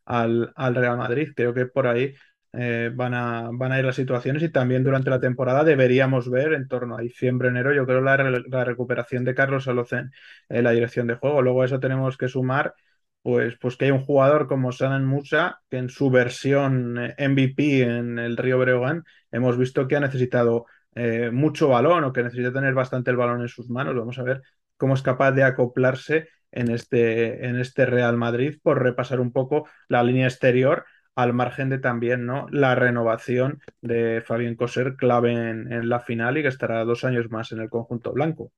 al, 0.05 0.53
al 0.57 0.75
Real 0.75 0.97
Madrid. 0.97 1.31
Creo 1.37 1.55
que 1.55 1.67
por 1.67 1.87
ahí 1.87 2.15
eh, 2.55 2.91
van, 2.95 3.15
a, 3.15 3.51
van 3.53 3.73
a 3.73 3.79
ir 3.79 3.85
las 3.85 3.97
situaciones 3.97 4.43
y 4.43 4.51
también 4.51 4.83
durante 4.85 5.11
la 5.11 5.21
temporada 5.21 5.65
deberíamos 5.65 6.29
ver 6.31 6.53
en 6.55 6.69
torno 6.69 6.97
a 6.97 7.01
diciembre, 7.01 7.49
enero, 7.49 7.73
yo 7.73 7.87
creo 7.87 8.01
la, 8.01 8.17
la 8.17 8.65
recuperación 8.65 9.25
de 9.25 9.35
Carlos 9.35 9.69
Alocen 9.69 10.11
en 10.49 10.65
la 10.65 10.73
dirección 10.73 11.07
de 11.07 11.15
juego. 11.15 11.41
Luego 11.41 11.63
a 11.63 11.67
eso 11.67 11.81
tenemos 11.81 12.17
que 12.17 12.29
sumar 12.29 12.75
pues, 13.23 13.57
pues 13.59 13.77
que 13.77 13.87
hay 13.87 13.91
un 13.91 14.05
jugador 14.05 14.49
como 14.49 14.73
Sanan 14.73 15.07
Musa 15.07 15.61
que 15.71 15.79
en 15.79 15.89
su 15.89 16.11
versión 16.11 16.99
eh, 16.99 17.29
MVP 17.29 17.83
en 17.83 18.19
el 18.19 18.37
Río 18.37 18.59
Breogán 18.59 19.05
hemos 19.31 19.57
visto 19.57 19.87
que 19.89 19.97
ha 19.97 20.01
necesitado 20.01 20.67
eh, 20.95 21.31
mucho 21.33 21.69
balón 21.69 22.05
o 22.05 22.13
que 22.13 22.23
necesita 22.23 22.53
tener 22.53 22.75
bastante 22.75 23.11
el 23.11 23.17
balón 23.17 23.41
en 23.41 23.49
sus 23.49 23.71
manos. 23.71 23.95
Vamos 23.97 24.19
a 24.19 24.23
ver 24.23 24.43
cómo 24.77 24.95
es 24.95 25.03
capaz 25.03 25.33
de 25.33 25.45
acoplarse 25.45 26.29
en 26.51 26.71
este, 26.71 27.47
en 27.47 27.59
este 27.59 27.87
Real 27.87 28.17
Madrid 28.17 28.59
por 28.63 28.83
repasar 28.83 29.21
un 29.21 29.33
poco 29.33 29.69
la 29.89 30.03
línea 30.03 30.27
exterior 30.27 30.85
al 31.15 31.33
margen 31.33 31.69
de 31.69 31.79
también 31.79 32.27
¿no? 32.27 32.47
la 32.51 32.75
renovación 32.75 33.61
de 33.81 34.23
Fabián 34.25 34.55
Coser, 34.55 34.97
clave 34.97 35.33
en, 35.33 35.89
la 35.89 36.01
final 36.01 36.39
y 36.39 36.43
que 36.43 36.49
estará 36.49 36.85
dos 36.85 37.05
años 37.05 37.31
más 37.31 37.53
en 37.53 37.61
el 37.61 37.69
conjunto 37.69 38.13
blanco. 38.13 38.53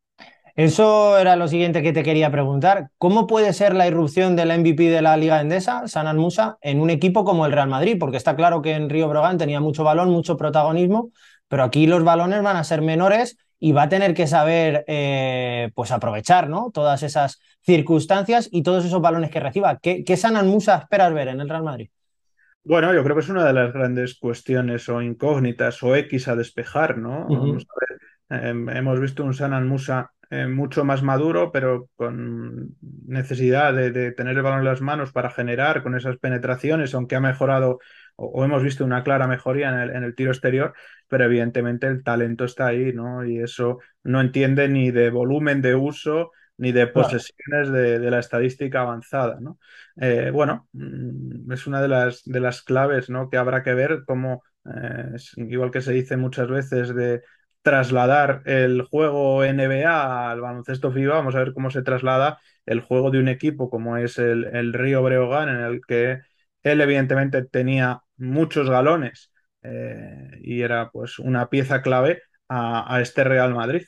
Eso 0.56 1.18
era 1.18 1.34
lo 1.34 1.48
siguiente 1.48 1.82
que 1.82 1.92
te 1.92 2.04
quería 2.04 2.30
preguntar. 2.30 2.90
¿Cómo 2.98 3.26
puede 3.26 3.52
ser 3.52 3.74
la 3.74 3.88
irrupción 3.88 4.36
del 4.36 4.56
MVP 4.56 4.88
de 4.88 5.02
la 5.02 5.16
Liga 5.16 5.40
Endesa, 5.40 5.88
Sanan 5.88 6.16
Musa, 6.16 6.58
en 6.60 6.80
un 6.80 6.90
equipo 6.90 7.24
como 7.24 7.44
el 7.44 7.52
Real 7.52 7.68
Madrid? 7.68 7.96
Porque 7.98 8.16
está 8.16 8.36
claro 8.36 8.62
que 8.62 8.74
en 8.74 8.88
Río 8.88 9.08
Brogan 9.08 9.36
tenía 9.36 9.58
mucho 9.60 9.82
balón, 9.82 10.10
mucho 10.10 10.36
protagonismo, 10.36 11.10
pero 11.48 11.64
aquí 11.64 11.88
los 11.88 12.04
balones 12.04 12.42
van 12.42 12.56
a 12.56 12.62
ser 12.62 12.82
menores 12.82 13.36
y 13.58 13.72
va 13.72 13.84
a 13.84 13.88
tener 13.88 14.14
que 14.14 14.28
saber 14.28 14.84
eh, 14.86 15.70
pues 15.74 15.90
aprovechar 15.90 16.48
¿no? 16.48 16.70
todas 16.72 17.02
esas 17.02 17.40
circunstancias 17.62 18.48
y 18.52 18.62
todos 18.62 18.84
esos 18.84 19.00
balones 19.00 19.30
que 19.30 19.40
reciba. 19.40 19.78
¿Qué, 19.78 20.04
qué 20.04 20.16
Sanan 20.16 20.46
Musa 20.46 20.76
esperas 20.76 21.12
ver 21.12 21.28
en 21.28 21.40
el 21.40 21.48
Real 21.48 21.64
Madrid? 21.64 21.88
Bueno, 22.62 22.94
yo 22.94 23.02
creo 23.02 23.16
que 23.16 23.22
es 23.22 23.28
una 23.28 23.44
de 23.44 23.52
las 23.52 23.72
grandes 23.72 24.18
cuestiones 24.18 24.88
o 24.88 25.02
incógnitas 25.02 25.82
o 25.82 25.96
X 25.96 26.28
a 26.28 26.36
despejar, 26.36 26.96
¿no? 26.96 27.26
Em, 28.30 28.68
hemos 28.70 29.00
visto 29.00 29.22
un 29.22 29.34
Sanan 29.34 29.68
Musa 29.68 30.13
eh, 30.34 30.46
mucho 30.48 30.84
más 30.84 31.02
maduro, 31.02 31.50
pero 31.52 31.88
con 31.96 32.76
necesidad 33.06 33.72
de, 33.74 34.12
tener 34.12 34.36
el 34.36 34.42
balón 34.42 34.60
en 34.60 34.64
las 34.64 34.80
manos 34.80 35.12
para 35.12 35.30
generar 35.30 35.82
con 35.82 35.94
esas 35.96 36.16
penetraciones, 36.18 36.94
aunque 36.94 37.16
ha 37.16 37.20
mejorado 37.20 37.78
o, 38.16 38.44
hemos 38.44 38.62
visto 38.62 38.84
una 38.84 39.02
clara 39.02 39.26
mejoría 39.26 39.68
en 39.70 39.78
el, 39.78 39.90
en 39.90 40.04
el, 40.04 40.14
tiro 40.14 40.30
exterior, 40.30 40.74
pero 41.08 41.24
evidentemente 41.24 41.86
el 41.86 42.02
talento 42.02 42.44
está 42.44 42.66
ahí, 42.68 42.92
¿no? 42.92 43.24
Y 43.24 43.38
eso 43.38 43.78
no 44.02 44.20
entiende 44.20 44.68
ni 44.68 44.90
de 44.90 45.10
volumen 45.10 45.62
de 45.62 45.74
uso 45.74 46.30
ni 46.56 46.72
de 46.72 46.86
posesiones 46.86 47.70
de, 47.70 48.10
la 48.10 48.18
estadística 48.18 48.82
avanzada. 48.82 49.38
¿no? 49.40 49.58
Eh, 49.96 50.30
bueno, 50.32 50.68
mm, 50.72 51.52
es 51.52 51.66
una 51.66 51.82
de 51.82 51.88
las, 51.88 52.22
de 52.24 52.40
las 52.40 52.62
claves 52.62 53.10
¿no? 53.10 53.28
que 53.28 53.36
habrá 53.36 53.62
que 53.62 53.74
ver 53.74 54.04
cómo, 54.06 54.42
eh, 54.64 55.16
igual 55.36 55.70
que 55.70 55.80
se 55.80 55.92
dice 55.92 56.16
muchas 56.16 56.48
veces, 56.48 56.94
de 56.94 57.22
trasladar 57.64 58.42
el 58.44 58.82
juego 58.82 59.42
NBA 59.42 60.30
al 60.30 60.40
baloncesto 60.40 60.92
FIBA, 60.92 61.16
vamos 61.16 61.34
a 61.34 61.38
ver 61.38 61.54
cómo 61.54 61.70
se 61.70 61.82
traslada 61.82 62.38
el 62.66 62.80
juego 62.80 63.10
de 63.10 63.18
un 63.18 63.28
equipo 63.28 63.70
como 63.70 63.96
es 63.96 64.18
el, 64.18 64.44
el 64.44 64.72
Río 64.72 65.02
Breogán, 65.02 65.48
en 65.48 65.60
el 65.60 65.80
que 65.86 66.20
él 66.62 66.80
evidentemente 66.80 67.42
tenía 67.42 68.02
muchos 68.16 68.70
galones 68.70 69.32
eh, 69.62 70.30
y 70.42 70.60
era 70.62 70.90
pues 70.90 71.18
una 71.18 71.48
pieza 71.48 71.82
clave 71.82 72.22
a 72.48 73.00
este 73.00 73.24
Real 73.24 73.52
Madrid. 73.52 73.82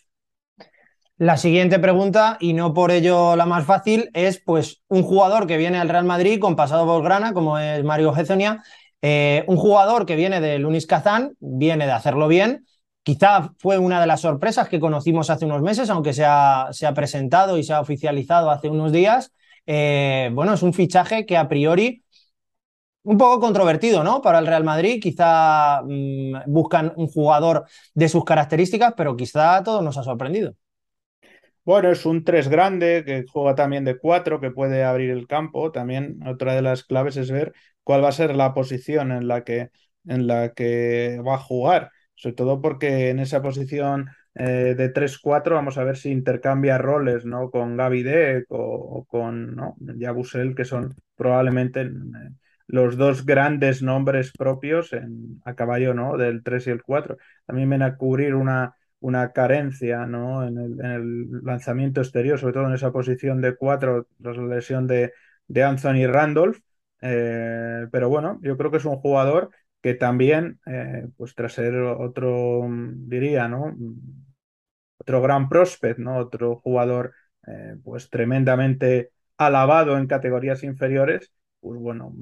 La 1.19 1.39
siguiente 1.39 1.79
pregunta, 1.79 2.37
y 2.41 2.53
no 2.53 2.75
por 2.75 2.91
ello 2.91 3.37
la 3.37 3.47
más 3.47 3.65
fácil, 3.65 4.11
es 4.13 4.39
pues 4.39 4.83
un 4.89 5.03
jugador 5.03 5.47
que 5.47 5.57
viene 5.57 5.79
al 5.79 5.89
Real 5.89 6.05
Madrid 6.05 6.39
con 6.39 6.57
pasado 6.57 6.85
por 6.85 7.33
como 7.33 7.59
es 7.59 7.83
Mario 7.85 8.13
Gezonia, 8.13 8.63
eh, 9.01 9.43
un 9.47 9.57
jugador 9.57 10.05
que 10.05 10.15
viene 10.15 10.43
de 10.43 10.59
Lunis 10.59 10.87
Kazán, 10.87 11.33
viene 11.41 11.87
de 11.87 11.93
hacerlo 11.93 12.29
bien, 12.29 12.67
quizá 13.07 13.53
fue 13.59 13.79
una 13.79 14.01
de 14.01 14.07
las 14.09 14.23
sorpresas 14.23 14.69
que 14.69 14.81
conocimos 14.81 15.31
hace 15.31 15.45
unos 15.45 15.63
meses, 15.63 15.91
aunque 15.91 16.13
se 16.13 16.25
ha, 16.27 16.67
se 16.73 16.87
ha 16.87 16.93
presentado 16.93 17.57
y 17.57 17.63
se 17.63 17.73
ha 17.73 17.81
oficializado 17.81 18.51
hace 18.51 18.69
unos 18.69 18.91
días. 18.91 19.33
Eh, 19.65 20.29
bueno, 20.33 20.55
es 20.55 20.63
un 20.65 20.75
fichaje 20.75 21.25
que 21.25 21.37
a 21.37 21.47
priori 21.47 22.03
un 23.05 23.17
poco 23.17 23.39
controvertido, 23.39 24.03
¿no? 24.03 24.21
Para 24.23 24.41
el 24.41 24.47
Real 24.49 24.65
Madrid, 24.65 25.01
quizá 25.01 25.83
mm, 25.85 26.51
buscan 26.53 26.93
un 26.97 27.07
jugador 27.07 27.67
de 27.95 28.09
sus 28.09 28.25
características, 28.25 28.95
pero 28.97 29.17
quizá 29.17 29.63
todo 29.63 29.83
nos 29.83 29.97
ha 29.99 30.03
sorprendido. 30.03 30.55
Bueno, 31.65 31.93
es 31.93 32.07
un 32.07 32.25
3 32.25 32.49
grande 32.49 33.05
que 33.07 33.25
juega 33.33 33.55
también 33.55 33.85
de 33.85 33.99
4, 33.99 34.41
que 34.41 34.51
puede 34.51 34.83
abrir 34.83 35.11
el 35.11 35.29
campo. 35.29 35.71
También 35.71 36.19
otra 36.27 36.57
de 36.57 36.63
las 36.63 36.83
claves 36.83 37.17
es 37.17 37.31
ver 37.31 37.53
cuál 37.85 38.03
va 38.03 38.09
a 38.09 38.13
ser 38.13 38.35
la 38.35 38.53
posición 38.53 39.13
en 39.13 39.29
la 39.29 39.45
que, 39.45 39.71
en 40.07 40.27
la 40.27 40.53
que 40.55 41.21
va 41.25 41.37
a 41.37 41.39
jugar. 41.39 41.93
Sobre 42.17 42.35
todo 42.35 42.61
porque 42.61 43.11
en 43.11 43.21
esa 43.21 43.43
posición 43.43 44.09
eh, 44.35 44.75
de 44.77 44.93
3-4 44.93 45.55
vamos 45.55 45.79
a 45.79 45.85
ver 45.85 45.97
si 45.97 46.11
intercambia 46.11 46.79
roles 46.79 47.25
¿no? 47.25 47.51
con 47.51 47.77
Gaby 47.77 48.03
Deck 48.03 48.47
o, 48.49 49.05
con 49.09 49.55
¿no? 49.55 49.77
Que 50.57 50.65
son 50.65 50.95
probablemente 51.15 51.83
eh, 51.83 51.91
los 52.67 52.97
dos 52.97 53.25
grandes 53.25 53.83
nombres 53.83 54.33
propios 54.33 54.93
en, 54.93 55.41
a 55.45 55.55
caballo 55.55 55.95
¿no? 55.95 56.17
del 56.17 56.43
3 56.43 56.67
y 56.67 56.71
el 56.71 56.83
4. 56.83 57.17
También 57.47 57.69
viene 57.71 57.85
a 57.85 57.97
cubrir 57.97 58.35
una 58.35 58.75
una 59.01 59.33
carencia 59.33 60.07
¿no? 60.07 60.45
en, 60.47 60.59
el, 60.59 61.45
lanzamiento 61.45 62.01
exterior, 62.01 62.39
sobre 62.39 62.55
todo 62.55 62.67
en 62.67 62.75
esa 62.75 62.93
posición 62.93 63.41
de 63.41 63.57
cuatro 63.57 64.09
tras 64.21 64.37
la 64.37 64.57
lesión 64.57 64.87
de, 64.87 65.13
de 65.49 65.63
Anthony 65.65 66.07
Randolph. 66.07 66.59
Eh, 67.03 67.87
pero 67.93 68.09
bueno, 68.09 68.41
yo 68.43 68.57
creo 68.57 68.71
que 68.71 68.79
es 68.79 68.85
un 68.85 68.97
jugador 68.97 69.51
que 69.87 69.95
también, 69.95 70.59
eh, 70.67 71.07
pues 71.17 71.37
tras 71.37 71.53
ser 71.53 71.77
otro, 71.77 72.67
diría, 73.07 73.47
¿no? 73.47 73.73
Otro 74.99 75.23
gran 75.23 75.49
prospect, 75.49 75.99
¿no? 75.99 76.17
Otro 76.19 76.57
jugador, 76.57 77.15
eh, 77.47 77.77
pues 77.85 78.11
tremendamente 78.11 79.11
alabado 79.37 79.97
en 79.99 80.07
categorías 80.07 80.63
inferiores, 80.65 81.33
pues 81.61 81.79
bueno, 81.81 82.13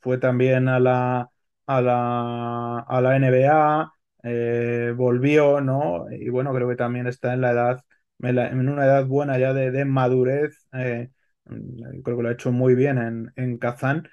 fue 0.00 0.18
también 0.18 0.68
a 0.68 0.78
la, 0.80 1.30
a 1.66 1.80
la, 1.80 2.78
a 2.80 3.00
la 3.00 3.16
NBA, 3.16 3.92
eh, 4.22 4.92
volvió, 4.96 5.60
¿no? 5.60 6.06
Y 6.10 6.28
bueno, 6.28 6.52
creo 6.52 6.68
que 6.68 6.76
también 6.76 7.06
está 7.06 7.32
en 7.32 7.40
la 7.40 7.52
edad, 7.52 7.84
en 8.20 8.68
una 8.68 8.84
edad 8.84 9.06
buena 9.06 9.38
ya 9.38 9.54
de, 9.54 9.84
madurez. 9.86 10.66
Eh, 10.74 11.10
mm, 11.46 12.02
creo 12.02 12.16
que 12.18 12.22
lo 12.22 12.28
ha 12.28 12.32
hecho 12.32 12.52
muy 12.52 12.74
bien 12.74 12.98
en, 12.98 13.32
en 13.36 13.56
Kazán 13.58 14.08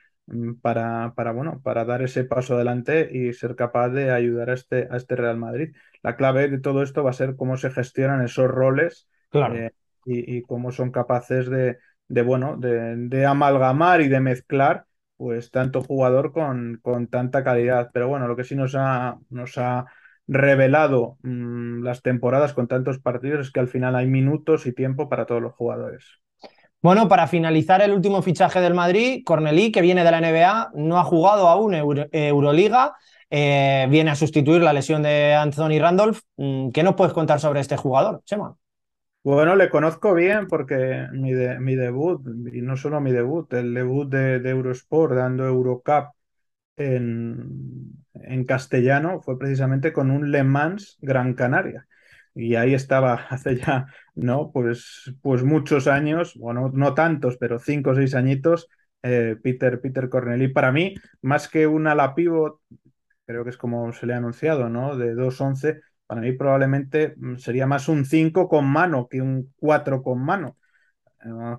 para, 0.62 1.14
para, 1.16 1.32
bueno, 1.32 1.62
para 1.62 1.86
dar 1.86 2.02
ese 2.02 2.24
paso 2.24 2.56
adelante 2.56 3.10
y 3.12 3.34
ser 3.34 3.56
capaz 3.56 3.90
de 3.90 4.12
ayudar 4.12 4.50
a 4.50 4.54
este, 4.54 4.88
a 4.90 4.98
este 4.98 5.16
Real 5.16 5.38
Madrid. 5.38 5.76
La 6.02 6.16
clave 6.16 6.50
de 6.50 6.60
todo 6.60 6.84
esto 6.84 7.04
va 7.04 7.10
a 7.12 7.14
ser 7.14 7.36
cómo 7.36 7.58
se 7.58 7.72
gestionan 7.72 8.24
esos 8.24 8.48
roles 8.48 9.08
eh, 9.34 9.72
y, 10.06 10.42
cómo 10.44 10.72
son 10.72 10.92
capaces 10.92 11.50
de, 11.50 11.78
de 12.08 12.22
bueno, 12.22 12.58
de, 12.58 12.96
de, 12.96 13.26
amalgamar 13.26 14.02
y 14.02 14.08
de 14.08 14.20
mezclar 14.20 14.86
pues 15.18 15.52
tanto 15.52 15.82
jugador 15.82 16.32
con, 16.32 16.80
con 16.82 17.08
tanta 17.08 17.44
calidad. 17.44 17.90
Pero 17.94 18.08
bueno, 18.08 18.28
lo 18.28 18.36
que 18.36 18.44
sí 18.44 18.56
nos 18.56 18.76
ha, 18.76 19.18
nos 19.30 19.58
ha 19.58 19.86
revelado 20.28 21.18
mm, 21.24 21.84
las 21.84 22.02
temporadas 22.02 22.54
con 22.54 22.68
tantos 22.68 23.00
partidos 23.00 23.48
es 23.48 23.52
que 23.52 23.60
al 23.60 23.68
final 23.68 23.96
hay 23.96 24.08
minutos 24.08 24.66
y 24.66 24.74
tiempo 24.74 25.10
para 25.10 25.26
todos 25.26 25.42
los 25.42 25.54
jugadores. 25.54 26.23
Bueno, 26.84 27.08
para 27.08 27.28
finalizar 27.28 27.82
el 27.82 27.94
último 27.94 28.22
fichaje 28.22 28.60
del 28.60 28.74
Madrid, 28.74 29.24
Cornelí, 29.24 29.72
que 29.72 29.82
viene 29.82 30.04
de 30.04 30.12
la 30.12 30.18
NBA, 30.18 30.72
no 30.76 31.00
ha 31.00 31.06
jugado 31.06 31.48
aún 31.48 31.74
Euroliga, 31.74 32.98
eh, 33.30 33.88
viene 33.90 34.12
a 34.12 34.16
sustituir 34.16 34.62
la 34.62 34.74
lesión 34.74 35.02
de 35.02 35.34
Anthony 35.34 35.80
Randolph. 35.80 36.20
Mm, 36.36 36.72
¿Qué 36.72 36.84
nos 36.84 36.96
puedes 36.96 37.14
contar 37.14 37.40
sobre 37.40 37.62
este 37.62 37.78
jugador, 37.78 38.22
Chema? 38.26 38.58
Bueno, 39.24 39.56
le 39.56 39.70
conozco 39.70 40.14
bien 40.14 40.48
porque 40.48 41.08
mi, 41.14 41.32
mi 41.32 41.76
debut, 41.76 42.22
y 42.52 42.62
no 42.62 42.76
solo 42.76 43.00
mi 43.00 43.14
debut, 43.14 43.54
el 43.54 43.74
debut 43.74 44.10
de, 44.10 44.40
de 44.40 44.50
Eurosport 44.50 45.16
dando 45.16 45.46
Eurocup 45.46 46.10
en, 46.76 47.94
en 48.14 48.44
castellano 48.44 49.22
fue 49.22 49.40
precisamente 49.40 49.94
con 49.94 50.12
un 50.12 50.32
Le 50.32 50.44
Mans 50.44 50.98
Gran 51.02 51.34
Canaria. 51.34 51.88
Y 52.36 52.56
ahí 52.56 52.74
estaba 52.74 53.14
hace 53.30 53.58
ya, 53.58 53.88
¿no? 54.16 54.52
Pues, 54.52 55.14
pues 55.22 55.44
muchos 55.44 55.88
años, 55.88 56.36
bueno, 56.36 56.72
no 56.74 56.94
tantos, 56.94 57.38
pero 57.38 57.60
cinco 57.60 57.92
o 57.92 57.96
seis 57.96 58.16
añitos, 58.16 58.68
eh, 59.04 59.38
Peter, 59.42 59.80
Peter 59.82 60.10
Corneli. 60.10 60.48
Para 60.50 60.72
mí, 60.72 60.96
más 61.22 61.48
que 61.48 61.68
un 61.68 61.88
ala 61.88 62.16
pivot, 62.16 62.60
creo 63.26 63.44
que 63.44 63.50
es 63.52 63.58
como 63.58 63.94
se 63.94 64.06
le 64.06 64.14
ha 64.14 64.18
anunciado, 64.18 64.70
¿no? 64.70 64.98
De 64.98 65.14
2-11, 65.16 65.82
Para 66.08 66.22
mí 66.22 66.34
probablemente 66.34 67.14
mm, 67.18 67.38
sería 67.38 67.68
más 67.68 67.88
un 67.90 68.06
5 68.06 68.48
con 68.50 68.66
mano 68.68 69.08
que 69.10 69.22
un 69.22 69.54
4 69.58 70.04
con 70.04 70.24
mano. 70.24 70.58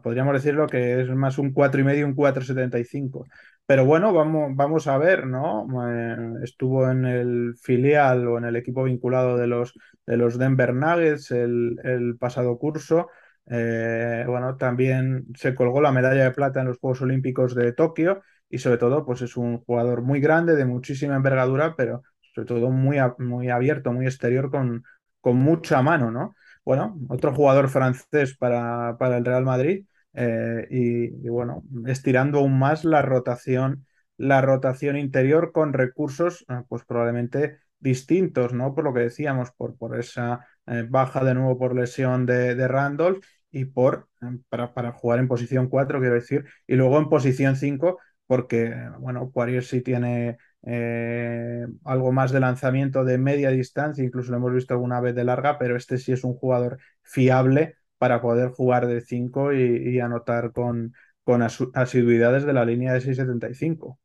Podríamos 0.02 0.35
decirlo 0.35 0.66
que 0.66 1.00
es 1.00 1.09
más 1.11 1.38
un 1.38 1.52
4 1.52 1.80
y 1.80 1.85
medio, 1.85 2.06
un 2.06 2.14
4,75. 2.14 3.26
Pero 3.66 3.87
bueno, 3.87 4.12
vamos, 4.12 4.50
vamos 4.54 4.87
a 4.87 4.99
ver, 4.99 5.26
¿no? 5.26 5.66
Eh, 5.90 6.16
estuvo 6.42 6.90
en 6.90 7.06
el 7.06 7.54
filial 7.61 8.28
o 8.28 8.37
en 8.38 8.44
el 8.44 8.56
equipo 8.56 8.83
vinculado 8.85 9.38
de 9.38 9.47
los, 9.47 9.73
de 10.06 10.16
los 10.18 10.38
Denver 10.38 10.75
Nuggets 10.75 11.30
el, 11.30 11.78
el 11.83 12.16
pasado 12.18 12.59
curso. 12.59 13.09
Eh, 13.47 14.25
bueno, 14.26 14.56
también 14.56 15.26
se 15.35 15.54
colgó 15.54 15.80
la 15.80 15.92
medalla 15.92 16.25
de 16.25 16.30
plata 16.33 16.61
en 16.61 16.66
los 16.68 16.78
Juegos 16.78 17.00
Olímpicos 17.02 17.54
de 17.54 17.73
Tokio 17.73 18.23
y 18.50 18.59
sobre 18.59 18.78
todo, 18.78 19.04
pues 19.06 19.23
es 19.23 19.37
un 19.37 19.59
jugador 19.64 20.02
muy 20.02 20.21
grande, 20.21 20.56
de 20.56 20.64
muchísima 20.66 21.16
envergadura, 21.16 21.75
pero 21.76 22.02
sobre 22.35 22.47
todo 22.49 22.71
muy, 22.71 22.99
muy 23.18 23.49
abierto, 23.50 23.92
muy 23.92 24.06
exterior, 24.06 24.50
con, 24.50 24.85
con 25.21 25.37
mucha 25.37 25.80
mano, 25.83 26.11
¿no? 26.11 26.35
Bueno, 26.64 26.99
otro 27.09 27.35
jugador 27.35 27.68
francés 27.68 28.37
para, 28.37 28.97
para 28.99 29.18
el 29.18 29.25
Real 29.25 29.44
Madrid 29.44 29.85
eh, 30.14 30.66
y, 30.71 31.28
bueno, 31.28 31.64
estirando 31.87 32.38
aún 32.38 32.59
más 32.59 32.85
la 32.85 33.02
rotación, 33.02 33.87
la 34.16 34.40
rotación 34.40 34.97
interior 34.97 35.52
con 35.52 35.73
recursos, 35.73 36.44
eh, 36.49 36.62
pues 36.68 36.85
probablemente 36.85 37.59
distintos, 37.80 38.54
¿no? 38.54 38.75
Por 38.75 38.85
lo 38.85 38.94
que 38.94 39.00
decíamos, 39.00 39.50
por, 39.52 39.76
por 39.76 39.99
esa 39.99 40.47
eh, 40.66 40.87
baja 40.88 41.23
de 41.25 41.35
nuevo 41.35 41.59
por 41.59 41.75
lesión 41.75 42.25
de, 42.26 42.66
Randolph 42.68 43.25
y 43.50 43.66
por 43.66 44.09
para, 44.49 44.73
para, 44.73 44.92
jugar 44.92 45.18
en 45.18 45.28
posición 45.28 45.68
4, 45.68 46.00
quiero 46.00 46.14
decir, 46.14 46.47
y 46.66 46.76
luego 46.76 46.99
en 46.99 47.09
posición 47.09 47.56
5, 47.56 47.99
porque, 48.26 48.75
bueno, 49.00 49.30
Poirier 49.30 49.64
sí 49.64 49.83
tiene 49.83 50.38
eh, 50.66 51.66
algo 51.85 52.12
más 52.12 52.33
de 52.33 52.40
lanzamiento 52.40 53.04
de 53.04 53.18
media 53.18 53.50
distancia, 53.50 54.04
incluso 54.04 54.30
lo 54.30 54.38
hemos 54.38 54.54
visto 54.54 54.75
alguna 54.75 55.00
vez 55.00 55.14
de 55.14 55.25
larga, 55.25 55.59
pero 55.59 55.76
este 55.76 55.99
sí 55.99 56.12
es 56.12 56.25
un 56.25 56.35
jugador 56.35 56.78
fiable 57.02 57.76
para 57.99 58.21
poder 58.21 58.50
jugar 58.50 58.87
de 58.87 59.00
5 59.00 59.52
y, 59.52 59.97
y, 59.97 60.00
anotar 60.00 60.52
con, 60.52 60.94
con 61.23 61.42
asiduidad 61.42 62.33
desde 62.33 62.52
la 62.52 62.64
línea 62.64 62.92
de 62.92 63.00
6.75. 63.00 63.99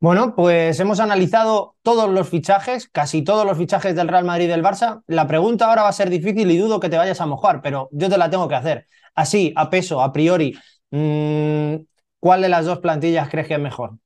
Bueno, 0.00 0.34
pues 0.34 0.80
hemos 0.80 0.98
analizado 0.98 1.76
todos 1.82 2.08
los 2.08 2.28
fichajes, 2.28 2.88
casi 2.88 3.22
todos 3.22 3.44
los 3.44 3.58
fichajes 3.58 3.94
del 3.94 4.08
Real 4.08 4.24
Madrid 4.24 4.46
y 4.46 4.48
del 4.48 4.62
Barça. 4.62 5.02
La 5.06 5.26
pregunta 5.26 5.66
ahora 5.66 5.82
va 5.82 5.88
a 5.88 5.92
ser 5.92 6.08
difícil 6.08 6.50
y 6.50 6.56
dudo 6.56 6.80
que 6.80 6.88
te 6.88 6.96
vayas 6.96 7.20
a 7.20 7.26
mojar, 7.26 7.60
pero 7.60 7.90
yo 7.92 8.08
te 8.08 8.16
la 8.16 8.30
tengo 8.30 8.48
que 8.48 8.54
hacer. 8.54 8.86
Así, 9.14 9.52
a 9.56 9.68
peso, 9.68 10.00
a 10.00 10.10
priori, 10.12 10.58
mmm, 10.90 11.74
¿cuál 12.18 12.40
de 12.42 12.48
las 12.48 12.64
dos 12.64 12.78
plantillas 12.78 13.28
crees 13.28 13.46
que 13.48 13.54
es 13.54 13.60
mejor? 13.60 13.98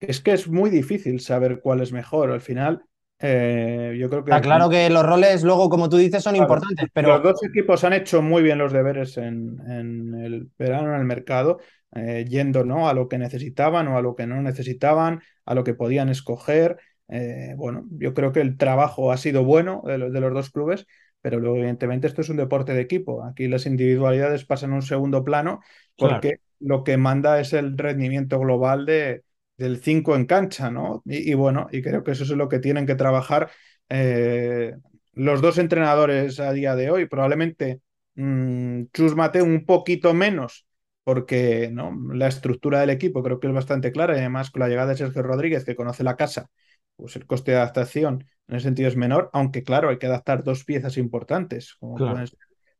Es 0.00 0.20
que 0.20 0.32
es 0.32 0.48
muy 0.48 0.70
difícil 0.70 1.20
saber 1.20 1.60
cuál 1.60 1.80
es 1.80 1.92
mejor. 1.92 2.30
Al 2.30 2.40
final, 2.40 2.82
eh, 3.20 3.96
yo 3.98 4.08
creo 4.08 4.24
que. 4.24 4.30
Está 4.30 4.40
claro 4.40 4.68
que 4.68 4.88
los 4.90 5.04
roles, 5.04 5.42
luego, 5.42 5.68
como 5.68 5.88
tú 5.88 5.96
dices, 5.96 6.22
son 6.22 6.34
claro, 6.34 6.44
importantes, 6.44 6.86
pero. 6.92 7.08
Los 7.14 7.22
dos 7.22 7.42
equipos 7.44 7.82
han 7.84 7.92
hecho 7.92 8.22
muy 8.22 8.42
bien 8.42 8.58
los 8.58 8.72
deberes 8.72 9.16
en, 9.18 9.58
en 9.68 10.14
el 10.14 10.50
verano, 10.56 10.94
en 10.94 11.00
el 11.00 11.06
mercado, 11.06 11.58
eh, 11.94 12.24
yendo 12.28 12.64
¿no? 12.64 12.88
a 12.88 12.94
lo 12.94 13.08
que 13.08 13.18
necesitaban 13.18 13.88
o 13.88 13.98
a 13.98 14.02
lo 14.02 14.14
que 14.14 14.26
no 14.26 14.40
necesitaban, 14.40 15.20
a 15.44 15.54
lo 15.54 15.64
que 15.64 15.74
podían 15.74 16.08
escoger. 16.08 16.78
Eh, 17.08 17.54
bueno, 17.56 17.86
yo 17.90 18.14
creo 18.14 18.32
que 18.32 18.40
el 18.40 18.56
trabajo 18.56 19.10
ha 19.10 19.16
sido 19.16 19.42
bueno 19.42 19.82
de 19.84 19.98
los, 19.98 20.12
de 20.12 20.20
los 20.20 20.32
dos 20.32 20.50
clubes, 20.50 20.86
pero 21.20 21.40
luego, 21.40 21.56
evidentemente, 21.56 22.06
esto 22.06 22.20
es 22.20 22.28
un 22.28 22.36
deporte 22.36 22.72
de 22.72 22.82
equipo. 22.82 23.24
Aquí 23.24 23.48
las 23.48 23.66
individualidades 23.66 24.44
pasan 24.44 24.72
a 24.72 24.76
un 24.76 24.82
segundo 24.82 25.24
plano 25.24 25.60
porque 25.96 26.28
claro. 26.28 26.42
lo 26.60 26.84
que 26.84 26.96
manda 26.98 27.40
es 27.40 27.52
el 27.52 27.76
rendimiento 27.76 28.38
global 28.38 28.86
de, 28.86 29.24
del 29.58 29.82
5 29.82 30.16
en 30.16 30.24
cancha, 30.24 30.70
¿no? 30.70 31.02
Y, 31.04 31.30
y, 31.30 31.34
bueno, 31.34 31.68
y 31.70 31.82
creo 31.82 32.02
que 32.02 32.12
eso 32.12 32.24
es 32.24 32.30
lo 32.30 32.48
que 32.48 32.60
tienen 32.60 32.86
que 32.86 32.94
trabajar 32.94 33.50
eh, 33.88 34.74
los 35.12 35.42
dos 35.42 35.58
entrenadores 35.58 36.40
a 36.40 36.52
día 36.52 36.74
de 36.76 36.90
hoy. 36.90 37.06
Probablemente 37.06 37.80
mmm, 38.14 38.84
Chus 38.92 39.14
Mateo 39.14 39.44
un 39.44 39.66
poquito 39.66 40.14
menos, 40.14 40.66
porque 41.04 41.70
¿no? 41.72 41.96
la 42.14 42.28
estructura 42.28 42.80
del 42.80 42.90
equipo 42.90 43.22
creo 43.22 43.40
que 43.40 43.48
es 43.48 43.52
bastante 43.52 43.92
clara, 43.92 44.14
y 44.14 44.20
además 44.20 44.50
con 44.50 44.60
la 44.60 44.68
llegada 44.68 44.90
de 44.90 44.96
Sergio 44.96 45.22
Rodríguez, 45.22 45.64
que 45.64 45.76
conoce 45.76 46.04
la 46.04 46.16
casa, 46.16 46.50
pues 46.96 47.16
el 47.16 47.26
coste 47.26 47.52
de 47.52 47.58
adaptación 47.58 48.26
en 48.48 48.56
ese 48.56 48.64
sentido 48.64 48.88
es 48.88 48.96
menor, 48.96 49.30
aunque 49.32 49.62
claro, 49.62 49.90
hay 49.90 49.98
que 49.98 50.06
adaptar 50.06 50.42
dos 50.42 50.64
piezas 50.64 50.96
importantes, 50.96 51.74
como 51.78 51.96
claro. 51.96 52.12
pueden 52.12 52.26
ser 52.28 52.38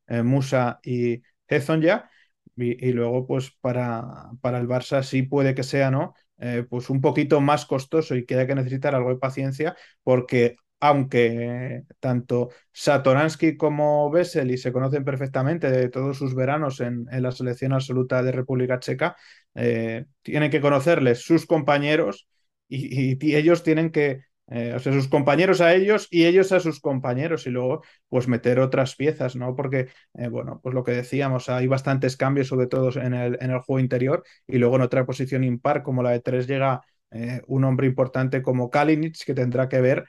eh, 0.08 0.22
Musa 0.22 0.80
y 0.82 1.22
Hezon 1.46 1.82
ya. 1.82 2.10
Y, 2.56 2.88
y, 2.88 2.92
luego, 2.92 3.26
pues 3.26 3.52
para, 3.60 4.30
para 4.40 4.58
el 4.58 4.66
Barça 4.66 5.02
sí 5.04 5.22
puede 5.22 5.54
que 5.54 5.62
sea, 5.62 5.90
¿no? 5.92 6.14
Eh, 6.38 6.64
pues 6.68 6.90
un 6.90 7.01
poquito 7.01 7.40
más 7.40 7.66
costoso 7.66 8.14
y 8.16 8.24
que 8.27 8.37
hay 8.37 8.46
que 8.46 8.55
necesitar 8.55 8.94
algo 8.94 9.11
de 9.11 9.16
paciencia 9.16 9.77
porque 10.03 10.57
aunque 10.81 11.83
tanto 11.98 12.51
Satoransky 12.72 13.57
como 13.57 14.11
Vesely 14.11 14.57
se 14.59 14.72
conocen 14.72 15.05
perfectamente 15.05 15.70
de 15.70 15.88
todos 15.88 16.16
sus 16.18 16.35
veranos 16.37 16.81
en, 16.81 17.07
en 17.11 17.22
la 17.22 17.33
selección 17.33 17.72
absoluta 17.72 18.22
de 18.22 18.31
República 18.33 18.79
Checa, 18.79 19.16
eh, 19.55 20.07
tienen 20.22 20.51
que 20.51 20.61
conocerles 20.61 21.22
sus 21.24 21.46
compañeros 21.46 22.29
y, 22.68 23.12
y, 23.12 23.18
y 23.20 23.35
ellos 23.37 23.62
tienen 23.64 23.90
que, 23.90 24.22
eh, 24.50 24.72
o 24.74 24.78
sea, 24.78 24.92
sus 24.92 25.08
compañeros 25.08 25.61
a 25.61 25.74
ellos 25.74 26.08
y 26.11 26.24
ellos 26.24 26.52
a 26.52 26.61
sus 26.61 26.80
compañeros 26.80 27.46
y 27.46 27.50
luego 27.50 27.82
pues 28.08 28.28
meter 28.28 28.61
otras 28.61 28.96
piezas, 28.96 29.37
¿no? 29.37 29.54
Porque, 29.54 29.88
eh, 30.14 30.28
bueno, 30.28 30.61
pues 30.62 30.74
lo 30.74 30.84
que 30.84 30.92
decíamos, 30.92 31.48
hay 31.48 31.66
bastantes 31.66 32.16
cambios, 32.16 32.48
sobre 32.48 32.66
todo 32.66 32.90
en 33.00 33.12
el, 33.14 33.38
en 33.40 33.50
el 33.50 33.58
juego 33.61 33.80
interior 33.80 34.24
y 34.46 34.58
luego 34.58 34.76
en 34.76 34.82
otra 34.82 35.04
posición 35.04 35.44
impar 35.44 35.82
como 35.82 36.02
la 36.02 36.11
de 36.11 36.20
tres 36.20 36.46
llega 36.46 36.80
eh, 37.11 37.42
un 37.46 37.64
hombre 37.64 37.87
importante 37.87 38.42
como 38.42 38.70
Kalinic 38.70 39.22
que 39.24 39.34
tendrá 39.34 39.68
que 39.68 39.80
ver 39.80 40.06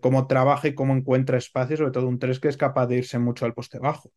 cómo 0.00 0.28
trabaja 0.28 0.68
y 0.68 0.76
cómo 0.76 0.94
encuentra 0.94 1.36
espacio, 1.36 1.76
sobre 1.76 1.90
todo 1.90 2.06
un 2.06 2.20
tres 2.20 2.38
que 2.38 2.46
es 2.46 2.56
capaz 2.56 2.86
de 2.86 2.98
irse 2.98 3.18
mucho 3.18 3.46
al 3.46 3.52
poste 3.52 3.80
bajo. 3.80 4.12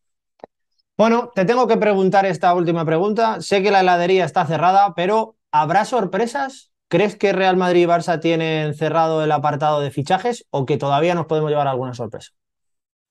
Bueno, 0.96 1.32
te 1.34 1.44
tengo 1.44 1.68
que 1.68 1.76
preguntar 1.78 2.28
esta 2.28 2.54
última 2.54 2.86
pregunta. 2.86 3.42
Sé 3.42 3.64
que 3.64 3.72
la 3.72 3.80
heladería 3.80 4.26
está 4.26 4.46
cerrada, 4.46 4.94
pero 4.96 5.38
¿habrá 5.52 5.84
sorpresas 5.84 6.72
¿Crees 6.96 7.18
que 7.18 7.34
Real 7.34 7.58
Madrid 7.58 7.82
y 7.82 7.86
Barça 7.88 8.22
tienen 8.22 8.74
cerrado 8.74 9.22
el 9.22 9.30
apartado 9.34 9.82
de 9.82 9.92
fichajes 9.92 10.46
o 10.50 10.66
que 10.66 10.78
todavía 10.78 11.14
nos 11.14 11.26
podemos 11.26 11.50
llevar 11.50 11.68
alguna 11.68 11.94
sorpresa? 11.94 12.32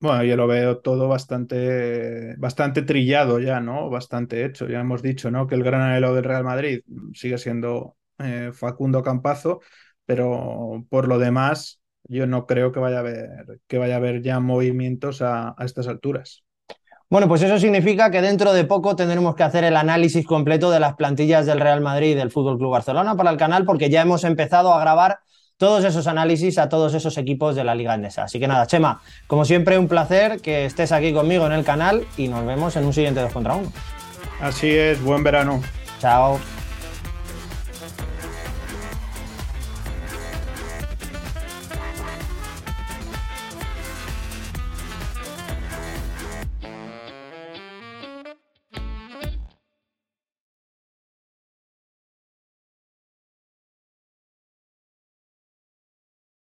Bueno, 0.01 0.25
yo 0.25 0.37
lo 0.37 0.47
veo 0.47 0.79
todo 0.79 1.07
bastante, 1.09 2.35
bastante 2.37 2.81
trillado 2.83 3.41
ya, 3.41 3.61
¿no? 3.61 3.91
Bastante 3.91 4.45
hecho. 4.47 4.69
Ya 4.69 4.81
hemos 4.81 5.03
dicho, 5.03 5.31
¿no? 5.31 5.47
Que 5.47 5.55
el 5.55 5.63
gran 5.63 5.83
anhelo 5.83 6.15
del 6.15 6.25
Real 6.25 6.45
Madrid 6.45 6.81
sigue 7.13 7.37
siendo 7.37 7.97
eh, 8.19 8.51
Facundo 8.55 9.03
Campazo, 9.03 9.61
pero 10.07 10.87
por 10.89 11.07
lo 11.09 11.19
demás, 11.19 11.81
yo 12.05 12.27
no 12.27 12.47
creo 12.47 12.73
que 12.73 12.81
vaya 12.81 12.97
a 12.99 13.01
haber, 13.01 13.61
que 13.67 13.79
vaya 13.79 13.95
a 13.95 13.97
haber 13.99 14.23
ya 14.23 14.41
movimientos 14.41 15.21
a, 15.21 15.55
a 15.59 15.65
estas 15.67 15.89
alturas. 15.89 16.44
Bueno, 17.15 17.29
pues 17.29 17.43
eso 17.43 17.61
significa 17.61 18.11
que 18.11 18.21
dentro 18.21 18.53
de 18.53 18.65
poco 18.65 18.97
tendremos 18.97 19.37
que 19.37 19.45
hacer 19.45 19.63
el 19.63 19.77
análisis 19.77 20.27
completo 20.27 20.73
de 20.73 20.81
las 20.81 20.97
plantillas 20.97 21.47
del 21.47 21.61
Real 21.61 21.81
Madrid 21.81 22.11
y 22.11 22.15
del 22.15 22.33
Fútbol 22.33 22.59
Club 22.59 22.73
Barcelona 22.73 23.17
para 23.17 23.31
el 23.31 23.37
canal, 23.37 23.65
porque 23.65 23.89
ya 23.89 24.03
hemos 24.03 24.25
empezado 24.25 24.75
a 24.75 24.81
grabar 24.81 25.21
todos 25.57 25.85
esos 25.85 26.09
análisis 26.09 26.59
a 26.59 26.69
todos 26.69 26.93
esos 26.93 27.17
equipos 27.17 27.55
de 27.55 27.63
la 27.63 27.77
Liga 27.77 27.95
Endesa. 27.95 28.25
Así 28.25 28.41
que 28.41 28.49
nada, 28.49 28.67
Chema, 28.67 29.01
como 29.29 29.45
siempre, 29.45 29.79
un 29.79 29.87
placer 29.87 30.41
que 30.41 30.65
estés 30.65 30.91
aquí 30.91 31.13
conmigo 31.13 31.47
en 31.47 31.53
el 31.53 31.63
canal 31.65 32.05
y 32.17 32.27
nos 32.27 32.45
vemos 32.45 32.75
en 32.75 32.85
un 32.85 32.93
siguiente 32.93 33.21
2 33.21 33.33
contra 33.33 33.55
1. 33.55 33.73
Así 34.41 34.71
es, 34.71 35.01
buen 35.01 35.23
verano. 35.23 35.63
Chao. 36.01 36.41